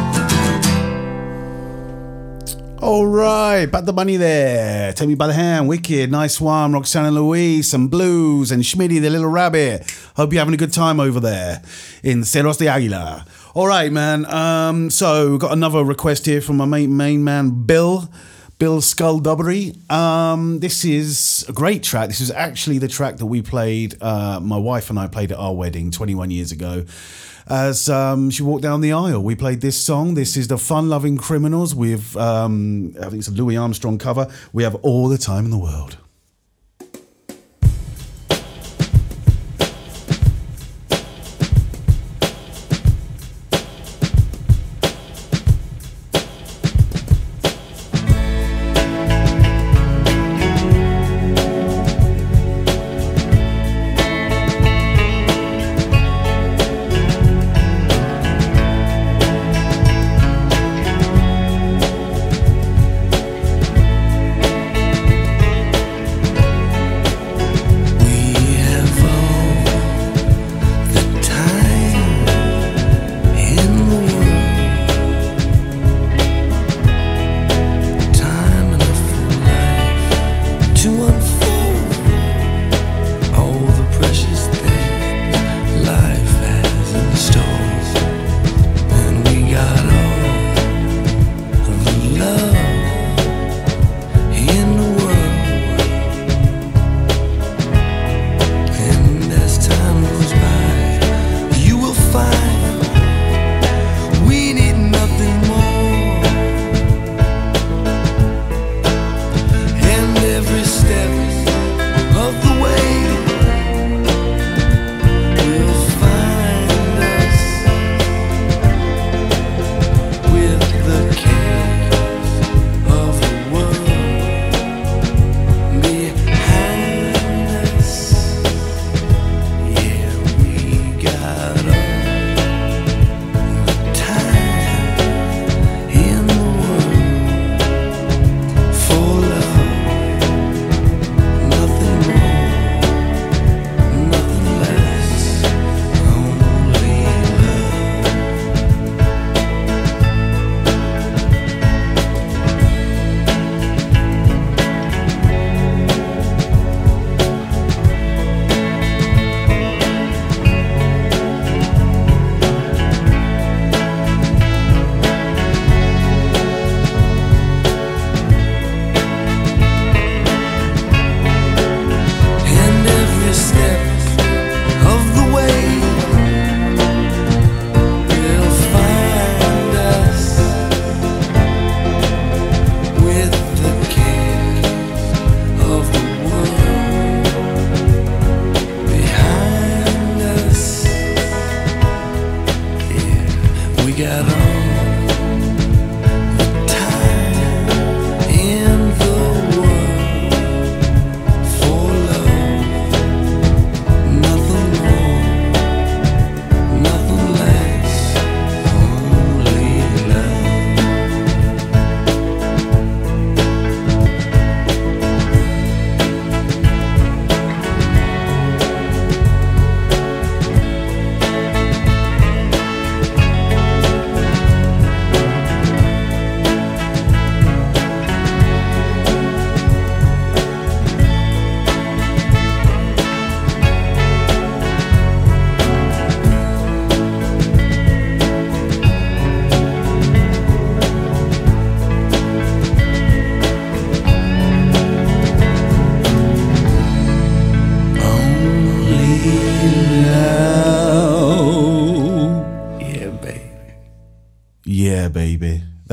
All 2.79 3.07
right, 3.07 3.65
Pat 3.71 3.87
the 3.87 3.91
Bunny 3.91 4.17
there. 4.17 4.93
Take 4.93 5.07
me 5.07 5.15
by 5.15 5.25
the 5.25 5.33
hand, 5.33 5.67
wicked, 5.67 6.11
nice 6.11 6.39
one. 6.39 6.73
Roxana 6.73 7.09
Louise, 7.09 7.67
some 7.67 7.87
blues, 7.87 8.51
and 8.51 8.61
Schmitty 8.61 9.01
the 9.01 9.09
little 9.09 9.29
rabbit. 9.29 9.91
Hope 10.15 10.31
you're 10.31 10.39
having 10.39 10.53
a 10.53 10.57
good 10.57 10.71
time 10.71 10.99
over 10.99 11.19
there 11.19 11.63
in 12.03 12.21
Cerros 12.21 12.59
de 12.59 12.67
Aguila. 12.67 13.25
All 13.55 13.65
right, 13.65 13.91
man. 13.91 14.31
Um, 14.31 14.91
so 14.91 15.39
got 15.39 15.53
another 15.53 15.83
request 15.83 16.27
here 16.27 16.39
from 16.39 16.57
my 16.57 16.65
main, 16.65 16.95
main 16.95 17.23
man, 17.23 17.65
Bill. 17.65 18.09
Bill 18.59 18.81
Skullduggery. 18.81 19.75
Um, 19.89 20.59
this 20.59 20.83
is 20.83 21.45
a 21.47 21.53
great 21.53 21.83
track. 21.83 22.07
This 22.07 22.21
is 22.21 22.31
actually 22.31 22.79
the 22.79 22.87
track 22.87 23.17
that 23.17 23.27
we 23.27 23.43
played, 23.43 24.01
uh, 24.01 24.39
my 24.39 24.57
wife 24.57 24.89
and 24.89 24.97
I 24.97 25.07
played 25.07 25.31
at 25.31 25.37
our 25.37 25.53
wedding 25.53 25.91
21 25.91 26.31
years 26.31 26.51
ago. 26.51 26.85
As 27.47 27.87
um, 27.87 28.29
she 28.31 28.41
walked 28.43 28.63
down 28.63 28.81
the 28.81 28.93
aisle, 28.93 29.21
we 29.21 29.35
played 29.35 29.61
this 29.61 29.79
song. 29.79 30.15
This 30.15 30.35
is 30.35 30.47
the 30.47 30.57
Fun 30.57 30.89
Loving 30.89 31.17
Criminals 31.17 31.75
with, 31.75 32.17
um, 32.17 32.95
I 32.97 33.09
think 33.09 33.19
it's 33.19 33.27
a 33.27 33.31
Louis 33.31 33.55
Armstrong 33.55 33.99
cover. 33.99 34.27
We 34.53 34.63
have 34.63 34.75
all 34.75 35.07
the 35.07 35.19
time 35.19 35.45
in 35.45 35.51
the 35.51 35.59
world. 35.59 35.97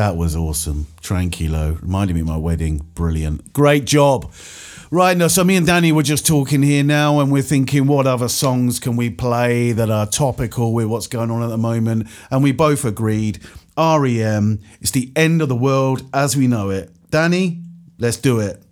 That 0.05 0.19
was 0.19 0.37
awesome. 0.37 0.87
Tranquilo. 1.01 1.81
Reminded 1.81 2.13
me 2.13 2.21
of 2.21 2.27
my 2.27 2.37
wedding. 2.37 2.87
Brilliant. 2.95 3.55
Great 3.55 3.87
job. 3.87 4.31
Right 4.91 5.17
now, 5.17 5.29
so 5.29 5.45
me 5.45 5.57
and 5.57 5.67
Danny 5.67 5.93
were 5.93 6.03
just 6.03 6.27
talking 6.27 6.61
here 6.61 6.85
now, 6.85 7.21
and 7.21 7.33
we're 7.33 7.41
thinking, 7.41 7.87
what 7.87 8.07
other 8.07 8.29
songs 8.29 8.79
can 8.79 8.97
we 8.97 9.09
play 9.09 9.73
that 9.73 9.89
are 9.89 10.07
topical 10.07 10.75
with 10.75 10.89
what's 10.89 11.07
going 11.07 11.31
on 11.31 11.43
at 11.43 11.47
the 11.47 11.57
moment? 11.57 12.07
And 12.31 12.43
we 12.43 12.53
both 12.53 12.85
agreed 12.85 13.39
REM, 13.79 14.61
it's 14.83 14.91
the 14.91 15.11
end 15.17 15.41
of 15.41 15.49
the 15.49 15.57
world 15.57 16.03
as 16.13 16.37
we 16.37 16.49
know 16.49 16.69
it. 16.69 16.91
Danny, 17.09 17.63
let's 17.97 18.19
do 18.19 18.41
it. 18.41 18.63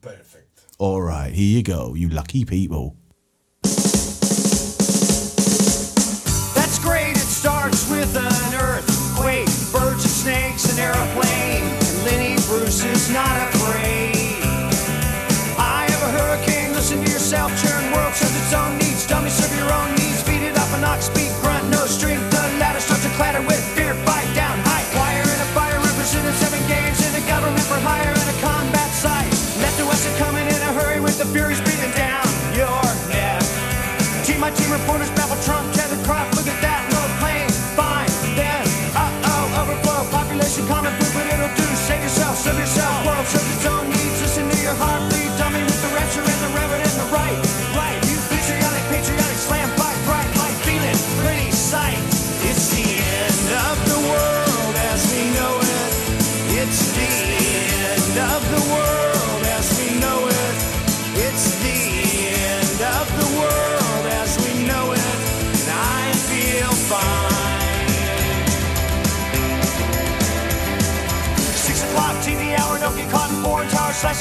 Perfect. 0.00 0.60
All 0.78 1.00
right, 1.00 1.32
here 1.32 1.56
you 1.58 1.62
go, 1.62 1.94
you 1.94 2.08
lucky 2.08 2.44
people. 2.44 2.96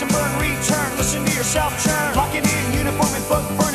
and 0.02 0.12
burn, 0.12 0.40
return. 0.40 0.98
Listen 0.98 1.26
to 1.26 1.32
yourself 1.34 1.72
churn. 1.84 2.16
Locking 2.16 2.44
in 2.44 2.74
uniform 2.74 3.14
and 3.14 3.28
book 3.28 3.44
burn. 3.58 3.69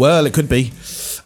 Well, 0.00 0.24
it 0.24 0.32
could 0.32 0.48
be. 0.48 0.72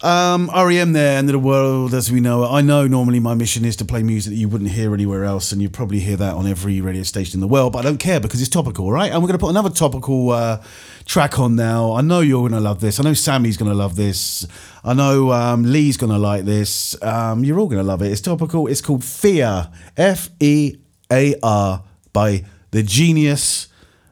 Um, 0.03 0.51
REM 0.53 0.95
there, 0.95 1.17
End 1.19 1.29
of 1.29 1.33
the 1.35 1.39
world 1.39 1.95
as 1.95 2.11
we 2.11 2.19
know 2.19 2.43
it. 2.43 2.49
I 2.49 2.61
know 2.61 2.89
normally 2.89 3.21
my 3.21 3.35
mission 3.35 3.65
is 3.65 3.77
to 3.77 3.85
play 3.85 4.03
music 4.03 4.33
that 4.33 4.37
you 4.37 4.49
wouldn't 4.49 4.71
hear 4.71 4.93
anywhere 4.93 5.23
else, 5.23 5.53
and 5.53 5.63
you 5.63 5.71
probably 5.71 6.01
hear 6.01 6.17
that 6.17 6.35
on 6.35 6.49
every 6.49 6.81
radio 6.81 7.05
station 7.05 7.37
in 7.37 7.41
the 7.41 7.47
world, 7.47 7.73
but 7.73 7.79
I 7.79 7.83
don't 7.83 7.99
care 7.99 8.19
because 8.19 8.41
it's 8.41 8.51
topical, 8.51 8.91
right? 8.91 9.13
And 9.13 9.23
we're 9.23 9.29
going 9.29 9.39
to 9.39 9.45
put 9.45 9.51
another 9.51 9.71
topical 9.71 10.31
uh, 10.31 10.61
track 11.05 11.39
on 11.39 11.55
now. 11.55 11.93
I 11.93 12.01
know 12.01 12.19
you're 12.19 12.41
going 12.41 12.51
to 12.51 12.59
love 12.59 12.81
this. 12.81 12.99
I 12.99 13.05
know 13.05 13.15
Sammy's 13.15 13.57
going 13.57 13.71
to 13.71 13.77
love 13.77 13.95
this. 13.95 14.45
I 14.83 14.93
know 14.93 15.31
um, 15.31 15.63
Lee's 15.63 15.97
going 15.97 16.11
to 16.11 16.19
like 16.19 16.45
this. 16.45 17.01
Um, 17.01 17.45
you're 17.45 17.61
all 17.61 17.69
going 17.69 17.81
to 17.81 17.87
love 17.87 18.03
it. 18.03 18.11
It's 18.11 18.21
topical. 18.21 18.67
It's 18.67 18.81
called 18.81 19.05
Fear, 19.05 19.71
F 19.97 20.31
E 20.41 20.79
A 21.13 21.37
R, 21.45 21.85
by 22.13 22.45
the 22.73 22.83
genius 22.83 23.69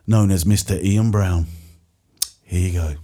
known 0.06 0.30
as 0.30 0.44
Mr. 0.44 0.80
Ian 0.80 1.10
Brown. 1.10 1.46
Here 2.44 2.68
you 2.68 2.72
go. 2.74 3.01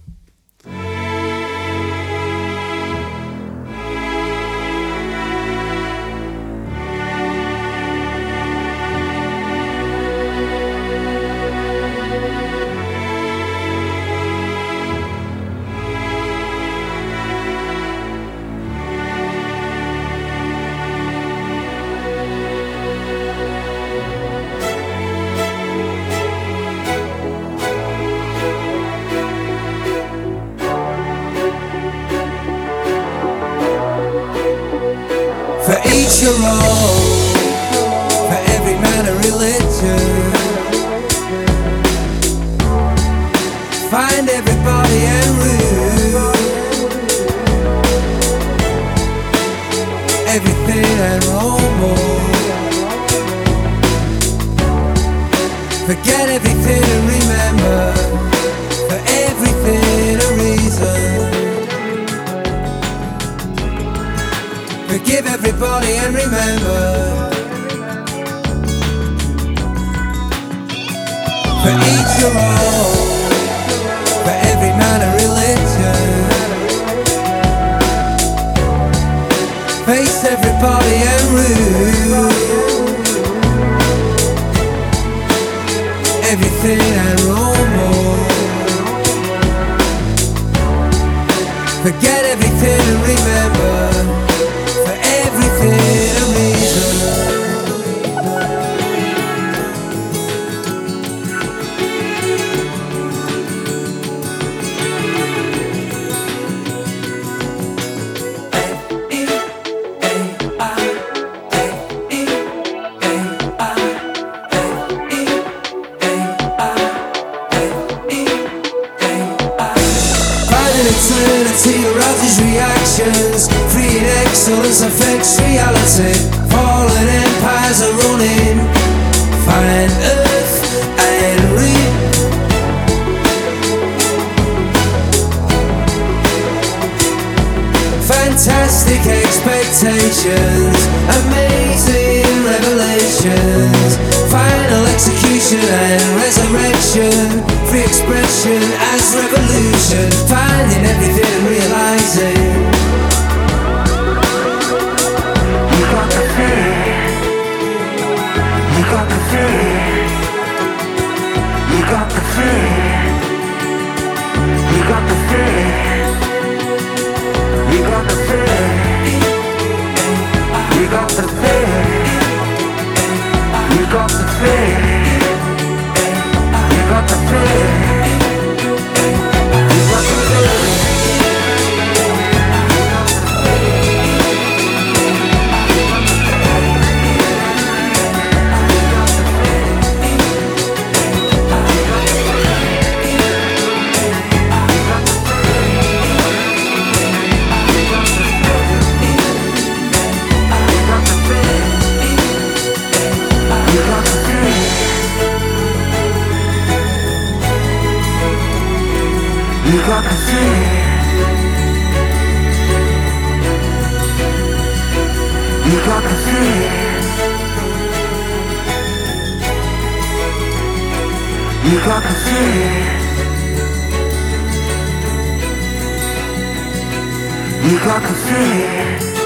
You 227.69 227.77
got 227.79 228.01
the 228.01 228.13
fear. 228.13 229.18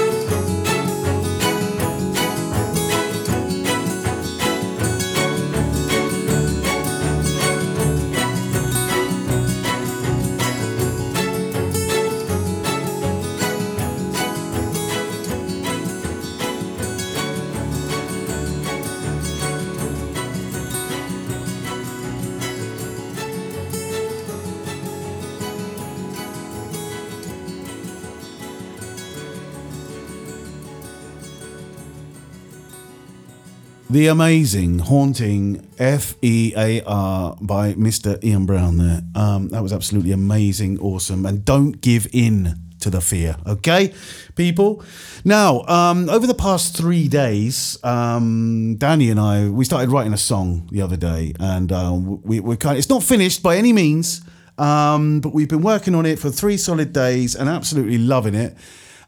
The 33.94 34.08
amazing, 34.08 34.80
haunting 34.80 35.70
F 35.78 36.16
E 36.20 36.52
A 36.56 36.82
R 36.82 37.36
by 37.40 37.74
Mr. 37.74 38.20
Ian 38.24 38.44
Brown 38.44 38.76
there. 38.76 39.02
Um, 39.14 39.50
that 39.50 39.62
was 39.62 39.72
absolutely 39.72 40.10
amazing, 40.10 40.80
awesome. 40.80 41.24
And 41.24 41.44
don't 41.44 41.80
give 41.80 42.08
in 42.12 42.56
to 42.80 42.90
the 42.90 43.00
fear, 43.00 43.36
okay, 43.46 43.94
people? 44.34 44.82
Now, 45.24 45.62
um, 45.66 46.10
over 46.10 46.26
the 46.26 46.34
past 46.34 46.76
three 46.76 47.06
days, 47.06 47.78
um, 47.84 48.74
Danny 48.78 49.10
and 49.10 49.20
I, 49.20 49.48
we 49.48 49.64
started 49.64 49.92
writing 49.92 50.12
a 50.12 50.18
song 50.18 50.68
the 50.72 50.82
other 50.82 50.96
day. 50.96 51.32
And 51.38 51.70
uh, 51.70 51.96
we, 51.96 52.40
we're 52.40 52.56
kind 52.56 52.72
of, 52.72 52.78
it's 52.78 52.90
not 52.90 53.04
finished 53.04 53.44
by 53.44 53.58
any 53.58 53.72
means, 53.72 54.22
um, 54.58 55.20
but 55.20 55.32
we've 55.32 55.48
been 55.48 55.62
working 55.62 55.94
on 55.94 56.04
it 56.04 56.18
for 56.18 56.30
three 56.30 56.56
solid 56.56 56.92
days 56.92 57.36
and 57.36 57.48
absolutely 57.48 57.98
loving 57.98 58.34
it. 58.34 58.56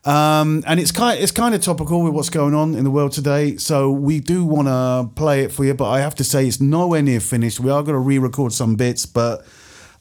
Um, 0.07 0.63
and 0.69 0.79
it's 0.79 0.93
kind 0.93 1.21
it's 1.21 1.33
kind 1.33 1.53
of 1.53 1.61
topical 1.61 2.03
with 2.03 2.15
what's 2.15 2.31
going 2.31 2.55
on 2.55 2.77
in 2.77 2.85
the 2.85 2.93
world 2.93 3.11
today. 3.11 3.57
So 3.57 3.91
we 3.91 4.21
do 4.21 4.45
want 4.45 4.69
to 4.69 5.11
play 5.17 5.43
it 5.43 5.51
for 5.51 5.65
you, 5.65 5.75
but 5.75 5.91
I 5.91 6.01
have 6.01 6.15
to 6.17 6.25
say 6.25 6.47
it's 6.47 6.61
nowhere 6.61 7.03
near 7.03 7.19
finished. 7.19 7.59
We 7.59 7.71
are 7.71 7.83
going 7.83 7.95
to 7.95 7.99
re-record 7.99 8.53
some 8.53 8.77
bits, 8.77 9.05
but 9.05 9.45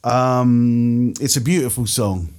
um, 0.03 1.13
it's 1.19 1.37
a 1.37 1.41
beautiful 1.41 1.87
song. 1.87 2.29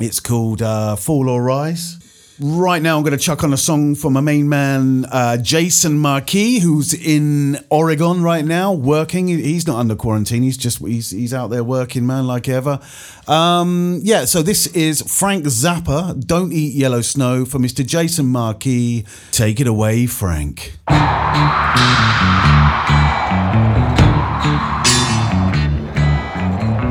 It's 0.00 0.18
called 0.18 0.62
uh, 0.62 0.96
"Fall 0.96 1.28
or 1.28 1.42
Rise." 1.42 2.03
Right 2.40 2.82
now, 2.82 2.96
I'm 2.96 3.04
going 3.04 3.16
to 3.16 3.24
chuck 3.24 3.44
on 3.44 3.52
a 3.52 3.56
song 3.56 3.94
from 3.94 4.14
my 4.14 4.20
main 4.20 4.48
man, 4.48 5.04
uh, 5.04 5.36
Jason 5.36 6.00
Marquis, 6.00 6.58
who's 6.58 6.92
in 6.92 7.58
Oregon 7.70 8.24
right 8.24 8.44
now 8.44 8.72
working. 8.72 9.28
He's 9.28 9.68
not 9.68 9.78
under 9.78 9.94
quarantine. 9.94 10.42
He's 10.42 10.56
just 10.56 10.78
he's 10.78 11.10
he's 11.10 11.32
out 11.32 11.50
there 11.50 11.62
working, 11.62 12.04
man, 12.08 12.26
like 12.26 12.48
ever. 12.48 12.80
Um, 13.28 14.00
yeah. 14.02 14.24
So 14.24 14.42
this 14.42 14.66
is 14.68 15.00
Frank 15.02 15.44
Zappa. 15.44 16.26
Don't 16.26 16.52
eat 16.52 16.74
yellow 16.74 17.02
snow 17.02 17.44
for 17.44 17.60
Mr. 17.60 17.86
Jason 17.86 18.26
Marquis. 18.26 19.04
Take 19.30 19.60
it 19.60 19.68
away, 19.68 20.06
Frank. 20.06 20.76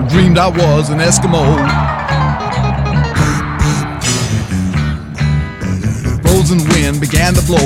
Dreamed 0.09 0.37
I 0.37 0.47
was 0.55 0.89
an 0.89 0.99
Eskimo. 0.99 1.92
Frozen 6.45 6.67
wind 6.71 6.73
wind 6.73 6.99
began 6.99 7.33
to 7.33 7.41
blow. 7.43 7.57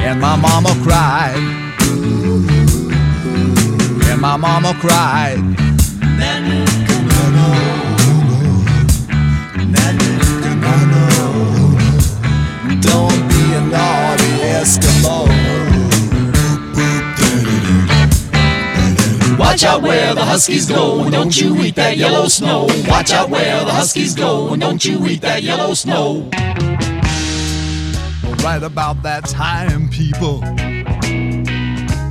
And 0.00 0.18
my 0.18 0.34
mama 0.34 0.74
cried. 0.82 1.36
And 4.08 4.18
my 4.18 4.38
mama 4.38 4.72
cried. 4.80 5.53
Watch 19.54 19.62
out 19.62 19.82
where 19.82 20.14
the 20.16 20.24
huskies 20.24 20.68
go, 20.68 21.04
and 21.04 21.12
don't 21.12 21.40
you 21.40 21.56
eat 21.62 21.76
that 21.76 21.96
yellow 21.96 22.26
snow. 22.26 22.66
Watch 22.88 23.12
out 23.12 23.30
where 23.30 23.64
the 23.64 23.70
huskies 23.70 24.12
go, 24.12 24.52
and 24.52 24.60
don't 24.60 24.84
you 24.84 25.06
eat 25.06 25.20
that 25.20 25.44
yellow 25.44 25.74
snow. 25.74 26.28
Right 28.42 28.60
about 28.60 29.04
that 29.04 29.26
time, 29.26 29.88
people, 29.90 30.42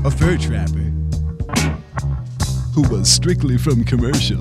a 0.07 0.09
fur 0.09 0.37
trapper 0.37 0.89
who 2.73 2.83
was 2.83 3.11
strictly 3.11 3.57
from 3.57 3.83
commercial. 3.83 4.39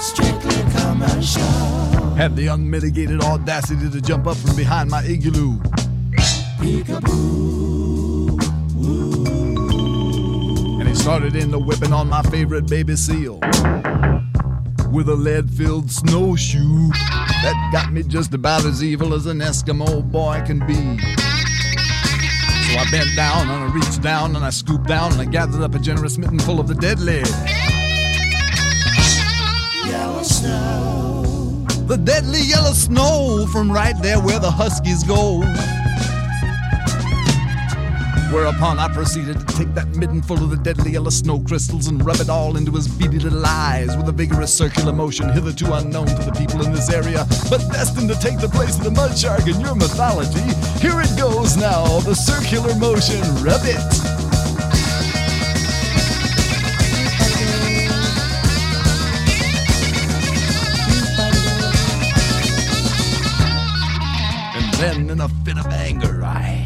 Strictly 0.00 0.62
commercial. 0.74 1.42
Had 2.16 2.34
the 2.34 2.48
unmitigated 2.48 3.22
audacity 3.22 3.88
to 3.88 4.00
jump 4.00 4.26
up 4.26 4.36
from 4.36 4.56
behind 4.56 4.90
my 4.90 5.04
igloo. 5.04 5.60
And 6.64 6.88
he 10.88 10.94
started 10.94 11.36
in 11.36 11.50
the 11.50 11.58
whipping 11.58 11.92
on 11.92 12.08
my 12.08 12.22
favorite 12.22 12.66
baby 12.66 12.96
seal. 12.96 13.38
With 14.90 15.10
a 15.10 15.14
lead 15.14 15.50
filled 15.50 15.90
snowshoe 15.90 16.88
that 16.88 17.68
got 17.70 17.92
me 17.92 18.02
just 18.02 18.32
about 18.32 18.64
as 18.64 18.82
evil 18.82 19.12
as 19.12 19.26
an 19.26 19.40
Eskimo 19.40 20.10
boy 20.10 20.42
can 20.46 20.60
be. 20.60 20.96
So 22.64 22.78
I 22.78 22.86
bent 22.90 23.14
down 23.14 23.50
and 23.50 23.64
I 23.64 23.66
reached 23.74 24.00
down 24.00 24.34
and 24.34 24.42
I 24.42 24.48
scooped 24.48 24.86
down 24.86 25.12
and 25.12 25.20
I 25.20 25.26
gathered 25.26 25.60
up 25.60 25.74
a 25.74 25.78
generous 25.78 26.16
mitten 26.16 26.38
full 26.38 26.60
of 26.60 26.66
the 26.66 26.74
deadly. 26.74 27.24
Yellow 29.86 30.22
snow. 30.22 31.66
The 31.86 31.98
deadly 31.98 32.40
yellow 32.40 32.72
snow 32.72 33.46
from 33.52 33.70
right 33.70 34.00
there 34.00 34.18
where 34.18 34.38
the 34.38 34.50
huskies 34.50 35.04
go. 35.04 35.42
Whereupon 38.34 38.80
I 38.80 38.92
proceeded 38.92 39.38
to 39.38 39.46
take 39.56 39.72
that 39.74 39.94
midden 39.94 40.20
full 40.20 40.42
of 40.42 40.50
the 40.50 40.56
deadly 40.56 40.90
yellow 40.90 41.10
snow 41.10 41.38
crystals 41.38 41.86
and 41.86 42.04
rub 42.04 42.16
it 42.16 42.28
all 42.28 42.56
into 42.56 42.72
his 42.72 42.88
beady 42.88 43.20
little 43.20 43.46
eyes 43.46 43.96
with 43.96 44.08
a 44.08 44.12
vigorous 44.12 44.52
circular 44.52 44.92
motion 44.92 45.28
hitherto 45.28 45.72
unknown 45.72 46.06
to 46.06 46.22
the 46.24 46.32
people 46.32 46.60
in 46.64 46.72
this 46.72 46.92
area, 46.92 47.24
but 47.48 47.60
destined 47.70 48.08
to 48.08 48.18
take 48.18 48.40
the 48.40 48.48
place 48.48 48.76
of 48.76 48.82
the 48.82 48.90
mud 48.90 49.16
shark 49.16 49.46
in 49.46 49.60
your 49.60 49.76
mythology. 49.76 50.42
Here 50.80 51.00
it 51.00 51.16
goes 51.16 51.56
now, 51.56 52.00
the 52.00 52.14
circular 52.16 52.74
motion, 52.74 53.20
rub 53.44 53.62
it. 53.62 53.78
And 64.56 64.74
then 64.74 65.10
in 65.10 65.20
a 65.20 65.28
fit 65.44 65.56
of 65.56 65.66
anger, 65.66 66.24
I 66.24 66.63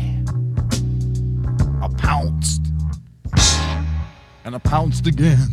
And 4.49 4.57
I 4.57 4.61
pounced 4.61 5.07
again. 5.07 5.46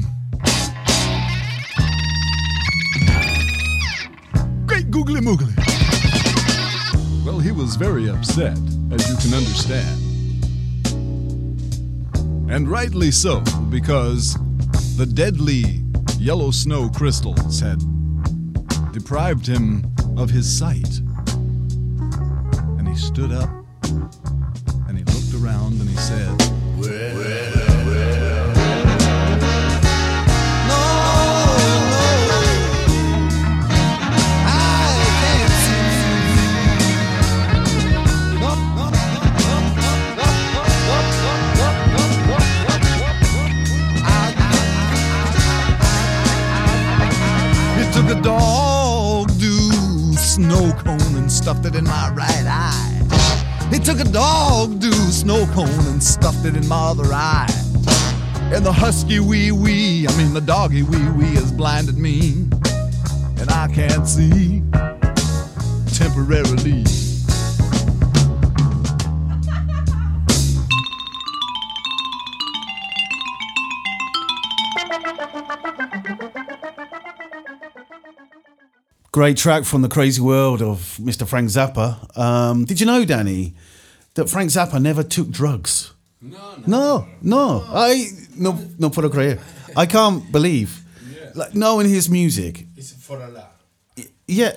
Great 4.66 4.90
googly 4.90 5.20
moogly. 5.20 5.54
Well, 7.26 7.40
he 7.40 7.52
was 7.52 7.76
very 7.76 8.10
upset, 8.10 8.58
as 8.94 9.10
you 9.10 9.18
can 9.18 9.34
understand. 9.34 10.00
And 12.50 12.70
rightly 12.70 13.12
so, 13.12 13.42
because 13.70 14.38
the 14.96 15.06
deadly 15.06 15.84
yellow 16.18 16.52
snow 16.52 16.88
crystals 16.88 17.60
had 17.60 17.84
deprived 18.94 19.46
him 19.46 19.94
of 20.16 20.30
his 20.30 20.48
sight. 20.58 21.02
And 22.78 22.88
he 22.88 22.96
stood 22.96 23.34
up 23.34 23.50
and 24.88 24.98
he 24.98 25.04
looked 25.04 25.34
around 25.44 25.82
and 25.82 25.90
he 25.90 25.98
said, 25.98 26.45
dog 48.26 49.28
do 49.38 49.70
snow 50.14 50.74
cone 50.80 51.16
and 51.16 51.32
stuffed 51.32 51.64
it 51.68 51.76
in 51.76 51.84
my 51.84 52.12
right 52.16 52.46
eye. 52.48 53.70
He 53.72 53.78
took 53.78 54.00
a 54.00 54.04
dog 54.04 54.80
do 54.80 54.92
snow 54.92 55.46
cone 55.54 55.86
and 55.86 56.02
stuffed 56.02 56.44
it 56.44 56.56
in 56.56 56.68
my 56.68 56.90
other 56.90 57.14
eye. 57.14 57.48
And 58.52 58.66
the 58.66 58.72
husky 58.72 59.20
wee 59.20 59.52
wee, 59.52 60.08
I 60.08 60.18
mean 60.18 60.34
the 60.34 60.42
doggy 60.42 60.82
wee 60.82 61.08
wee 61.12 61.36
has 61.36 61.52
blinded 61.52 62.00
me. 62.00 62.48
And 63.38 63.52
I 63.52 63.68
can't 63.72 64.08
see 64.08 64.64
temporarily. 65.94 67.05
Great 79.16 79.38
track 79.38 79.64
from 79.64 79.82
the 79.82 79.88
crazy 79.88 80.20
world 80.20 80.62
of 80.62 80.98
Mr. 81.02 81.26
Frank 81.26 81.48
Zappa. 81.48 82.18
Um, 82.20 82.66
did 82.66 82.82
you 82.82 82.86
know, 82.86 83.06
Danny, 83.06 83.54
that 84.16 84.30
Frank 84.30 84.50
Zappa 84.50 84.78
never 84.82 85.04
took 85.04 85.30
drugs? 85.30 85.94
No, 86.22 86.56
no, 86.68 87.08
no. 87.22 87.64
I 87.66 88.08
no, 88.36 88.60
no 88.78 88.90
puedo 88.90 89.10
creer. 89.10 89.40
I 89.74 89.86
can't 89.86 90.30
believe, 90.34 90.82
like, 91.34 91.56
knowing 91.56 91.88
his 91.88 92.10
music. 92.10 92.66
It's 92.76 92.92
for 92.92 93.24
Allah. 93.24 93.52
Yeah, 94.28 94.52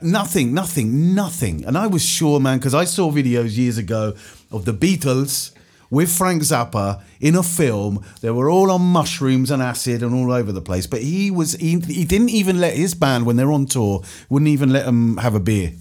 nothing, 0.00 0.52
nothing, 0.52 1.14
nothing. 1.14 1.64
And 1.64 1.78
I 1.78 1.86
was 1.86 2.04
sure, 2.04 2.40
man, 2.40 2.58
because 2.58 2.74
I 2.74 2.82
saw 2.82 3.12
videos 3.12 3.56
years 3.56 3.78
ago 3.78 4.16
of 4.50 4.64
the 4.64 4.74
Beatles 4.74 5.52
with 5.92 6.10
Frank 6.10 6.42
Zappa 6.42 7.02
in 7.20 7.36
a 7.36 7.42
film. 7.42 8.02
They 8.22 8.30
were 8.30 8.50
all 8.50 8.70
on 8.70 8.80
mushrooms 8.80 9.50
and 9.50 9.62
acid 9.62 10.02
and 10.02 10.14
all 10.14 10.32
over 10.32 10.50
the 10.50 10.62
place. 10.62 10.86
But 10.86 11.02
he 11.02 11.30
was 11.30 11.52
he, 11.52 11.78
he 11.80 12.04
didn't 12.04 12.30
even 12.30 12.58
let 12.60 12.74
his 12.74 12.94
band 12.94 13.26
when 13.26 13.36
they're 13.36 13.52
on 13.52 13.66
tour 13.66 14.02
wouldn't 14.30 14.48
even 14.48 14.72
let 14.72 14.86
them 14.86 15.18
have 15.18 15.34
a 15.34 15.40
beer. 15.40 15.74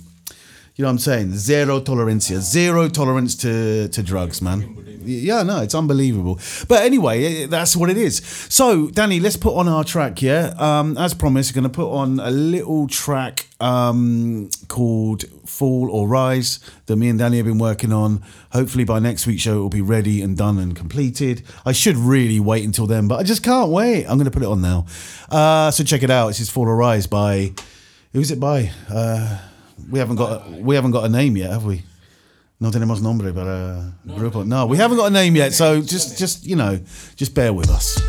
You 0.81 0.85
know 0.85 0.93
what 0.93 0.93
I'm 0.93 0.99
saying? 1.11 1.37
Zero 1.37 1.79
tolerancia, 1.79 2.39
zero 2.39 2.87
tolerance 2.87 3.35
to 3.35 3.87
to 3.89 4.01
drugs, 4.01 4.41
man. 4.41 4.83
Yeah, 5.05 5.43
no, 5.43 5.61
it's 5.61 5.75
unbelievable. 5.75 6.39
But 6.67 6.81
anyway, 6.81 7.43
eh, 7.43 7.45
that's 7.45 7.75
what 7.75 7.91
it 7.91 7.97
is. 7.97 8.17
So, 8.49 8.89
Danny, 8.89 9.19
let's 9.19 9.37
put 9.37 9.53
on 9.55 9.67
our 9.67 9.83
track, 9.83 10.23
yeah? 10.23 10.55
Um, 10.57 10.97
as 10.97 11.13
promised, 11.13 11.51
we're 11.51 11.61
going 11.61 11.71
to 11.71 11.75
put 11.75 11.91
on 11.91 12.19
a 12.19 12.31
little 12.31 12.87
track 12.87 13.45
um, 13.59 14.49
called 14.69 15.25
Fall 15.47 15.91
or 15.91 16.07
Rise 16.07 16.59
that 16.87 16.95
me 16.95 17.09
and 17.09 17.19
Danny 17.19 17.37
have 17.37 17.45
been 17.45 17.59
working 17.59 17.93
on. 17.93 18.23
Hopefully, 18.51 18.83
by 18.83 18.97
next 18.97 19.27
week's 19.27 19.43
show, 19.43 19.59
it 19.59 19.61
will 19.61 19.69
be 19.69 19.81
ready 19.81 20.23
and 20.23 20.35
done 20.35 20.57
and 20.57 20.75
completed. 20.75 21.43
I 21.63 21.73
should 21.73 21.95
really 21.95 22.39
wait 22.39 22.65
until 22.65 22.87
then, 22.87 23.07
but 23.07 23.19
I 23.19 23.23
just 23.23 23.43
can't 23.43 23.69
wait. 23.69 24.05
I'm 24.05 24.17
going 24.17 24.25
to 24.25 24.31
put 24.31 24.41
it 24.41 24.49
on 24.49 24.61
now. 24.61 24.87
Uh, 25.29 25.69
so, 25.69 25.83
check 25.83 26.01
it 26.01 26.09
out. 26.09 26.29
This 26.29 26.39
is 26.39 26.49
Fall 26.49 26.67
or 26.67 26.75
Rise 26.75 27.05
by. 27.05 27.53
Who's 28.13 28.31
it 28.31 28.39
by? 28.39 28.71
Uh, 28.89 29.37
we 29.89 29.99
haven't 29.99 30.17
got 30.17 30.47
a, 30.47 30.61
we 30.61 30.75
haven't 30.75 30.91
got 30.91 31.05
a 31.05 31.09
name 31.09 31.37
yet, 31.37 31.51
have 31.51 31.65
we? 31.65 31.83
No 32.59 32.69
tenemos 32.69 33.01
nombre 33.01 33.33
para 33.33 33.93
uh, 34.07 34.13
grupo. 34.13 34.45
No, 34.45 34.67
we 34.67 34.77
haven't 34.77 34.97
got 34.97 35.07
a 35.07 35.09
name 35.09 35.35
yet. 35.35 35.53
So 35.53 35.81
just 35.81 36.19
just 36.19 36.45
you 36.45 36.55
know, 36.55 36.79
just 37.15 37.33
bear 37.33 37.51
with 37.53 37.69
us. 37.69 37.99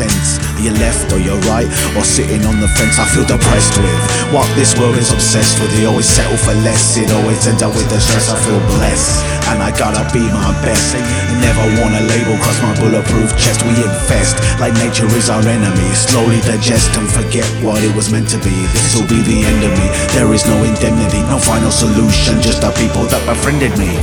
Sense. 0.00 0.40
Are 0.56 0.64
you 0.64 0.72
left 0.80 1.12
or 1.12 1.20
you're 1.20 1.40
right 1.52 1.68
or 1.92 2.04
sitting 2.04 2.40
on 2.48 2.56
the 2.60 2.70
fence? 2.80 2.96
I 2.96 3.04
feel 3.12 3.26
depressed 3.28 3.76
with 3.76 4.00
what 4.32 4.48
this 4.56 4.72
world 4.80 4.96
is 4.96 5.12
obsessed 5.12 5.60
with. 5.60 5.68
They 5.76 5.84
always 5.84 6.08
settle 6.08 6.40
for 6.40 6.56
less. 6.64 6.96
It 6.96 7.12
always 7.12 7.44
ends 7.44 7.60
up 7.60 7.76
with 7.76 7.88
the 7.92 8.00
stress. 8.00 8.32
I 8.32 8.36
feel 8.40 8.60
blessed 8.80 9.20
and 9.52 9.60
I 9.60 9.70
gotta 9.76 10.04
be 10.16 10.24
my 10.24 10.52
best. 10.64 10.96
Never 11.44 11.64
want 11.80 11.92
a 12.00 12.02
label 12.08 12.36
cause 12.40 12.56
my 12.64 12.72
bulletproof 12.80 13.36
chest 13.36 13.60
we 13.68 13.76
infest 13.76 14.40
like 14.56 14.72
nature 14.80 15.08
is 15.12 15.28
our 15.28 15.44
enemy. 15.44 15.88
Slowly 15.92 16.40
digest 16.48 16.96
and 16.96 17.08
forget 17.08 17.44
what 17.60 17.84
it 17.84 17.92
was 17.92 18.08
meant 18.08 18.28
to 18.32 18.38
be. 18.40 18.56
This 18.72 18.96
will 18.96 19.08
be 19.08 19.20
the 19.20 19.44
end 19.44 19.60
of 19.68 19.72
me. 19.76 19.86
There 20.16 20.32
is 20.32 20.46
no 20.46 20.56
indemnity, 20.64 21.20
no 21.28 21.36
final 21.38 21.70
solution, 21.70 22.40
just 22.40 22.64
the 22.64 22.72
people 22.80 23.04
that 23.12 23.20
befriended 23.28 23.76
me. 23.76 24.00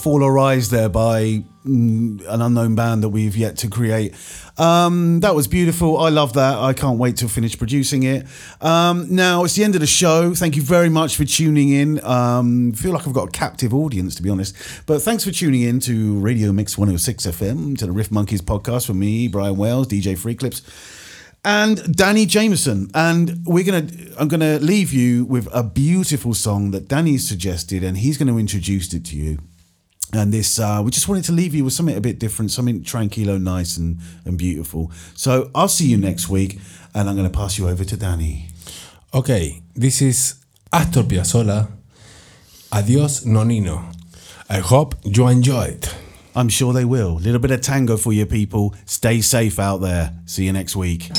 Fall 0.00 0.22
or 0.22 0.32
Rise 0.32 0.70
there 0.70 0.88
by 0.88 1.44
mm, 1.64 2.26
an 2.26 2.42
unknown 2.42 2.74
band 2.74 3.02
that 3.02 3.10
we've 3.10 3.36
yet 3.36 3.58
to 3.58 3.68
create. 3.68 4.14
Um, 4.58 5.20
that 5.20 5.34
was 5.34 5.46
beautiful. 5.46 5.98
I 5.98 6.08
love 6.08 6.32
that. 6.34 6.58
I 6.58 6.72
can't 6.72 6.98
wait 6.98 7.16
to 7.18 7.28
finish 7.28 7.56
producing 7.56 8.02
it. 8.02 8.26
Um, 8.60 9.14
now 9.14 9.44
it's 9.44 9.54
the 9.54 9.64
end 9.64 9.74
of 9.74 9.80
the 9.80 9.86
show. 9.86 10.34
Thank 10.34 10.56
you 10.56 10.62
very 10.62 10.88
much 10.88 11.16
for 11.16 11.24
tuning 11.24 11.68
in. 11.68 12.02
Um, 12.04 12.72
feel 12.72 12.92
like 12.92 13.06
I've 13.06 13.14
got 13.14 13.28
a 13.28 13.30
captive 13.30 13.72
audience 13.74 14.14
to 14.16 14.22
be 14.22 14.30
honest, 14.30 14.56
but 14.86 15.00
thanks 15.02 15.24
for 15.24 15.30
tuning 15.30 15.62
in 15.62 15.80
to 15.80 16.18
Radio 16.18 16.52
Mix 16.52 16.76
106 16.76 17.26
FM 17.26 17.78
to 17.78 17.86
the 17.86 17.92
Riff 17.92 18.10
Monkeys 18.10 18.42
podcast 18.42 18.88
with 18.88 18.96
me, 18.96 19.28
Brian 19.28 19.56
Wells, 19.56 19.86
DJ 19.86 20.16
Free 20.18 20.34
Clips 20.34 20.62
and 21.44 21.94
Danny 21.96 22.26
Jameson. 22.26 22.90
And 22.94 23.44
we're 23.46 23.64
gonna 23.64 23.88
I'm 24.18 24.28
gonna 24.28 24.58
leave 24.58 24.92
you 24.92 25.24
with 25.24 25.48
a 25.52 25.62
beautiful 25.62 26.34
song 26.34 26.70
that 26.72 26.88
Danny 26.88 27.18
suggested, 27.18 27.82
and 27.82 27.98
he's 27.98 28.18
gonna 28.18 28.36
introduce 28.36 28.92
it 28.92 29.04
to 29.06 29.16
you. 29.16 29.38
And 30.12 30.32
this 30.32 30.58
uh, 30.58 30.82
we 30.84 30.90
just 30.90 31.08
wanted 31.08 31.24
to 31.24 31.32
leave 31.32 31.54
you 31.54 31.64
with 31.64 31.72
something 31.72 31.96
a 31.96 32.00
bit 32.00 32.18
different, 32.18 32.50
something 32.50 32.82
tranquilo, 32.82 33.40
nice 33.40 33.76
and, 33.76 33.98
and 34.24 34.36
beautiful. 34.36 34.90
So 35.14 35.50
I'll 35.54 35.68
see 35.68 35.86
you 35.86 35.96
next 35.96 36.28
week, 36.28 36.58
and 36.94 37.08
I'm 37.08 37.16
gonna 37.16 37.30
pass 37.30 37.58
you 37.58 37.68
over 37.68 37.84
to 37.84 37.96
Danny. 37.96 38.48
Okay, 39.14 39.62
this 39.74 40.02
is 40.02 40.36
Astor 40.72 41.02
Piazzolla. 41.02 41.70
Adios, 42.72 43.24
Nonino. 43.24 43.94
I 44.48 44.58
hope 44.58 44.94
you 45.04 45.28
enjoy 45.28 45.64
it. 45.64 45.94
I'm 46.34 46.48
sure 46.48 46.72
they 46.72 46.84
will. 46.84 47.18
A 47.18 47.20
little 47.20 47.40
bit 47.40 47.50
of 47.50 47.60
tango 47.60 47.96
for 47.96 48.12
you 48.12 48.26
people. 48.26 48.74
Stay 48.86 49.20
safe 49.20 49.58
out 49.58 49.78
there. 49.78 50.12
See 50.26 50.44
you 50.44 50.52
next 50.52 50.76
week. 50.76 51.10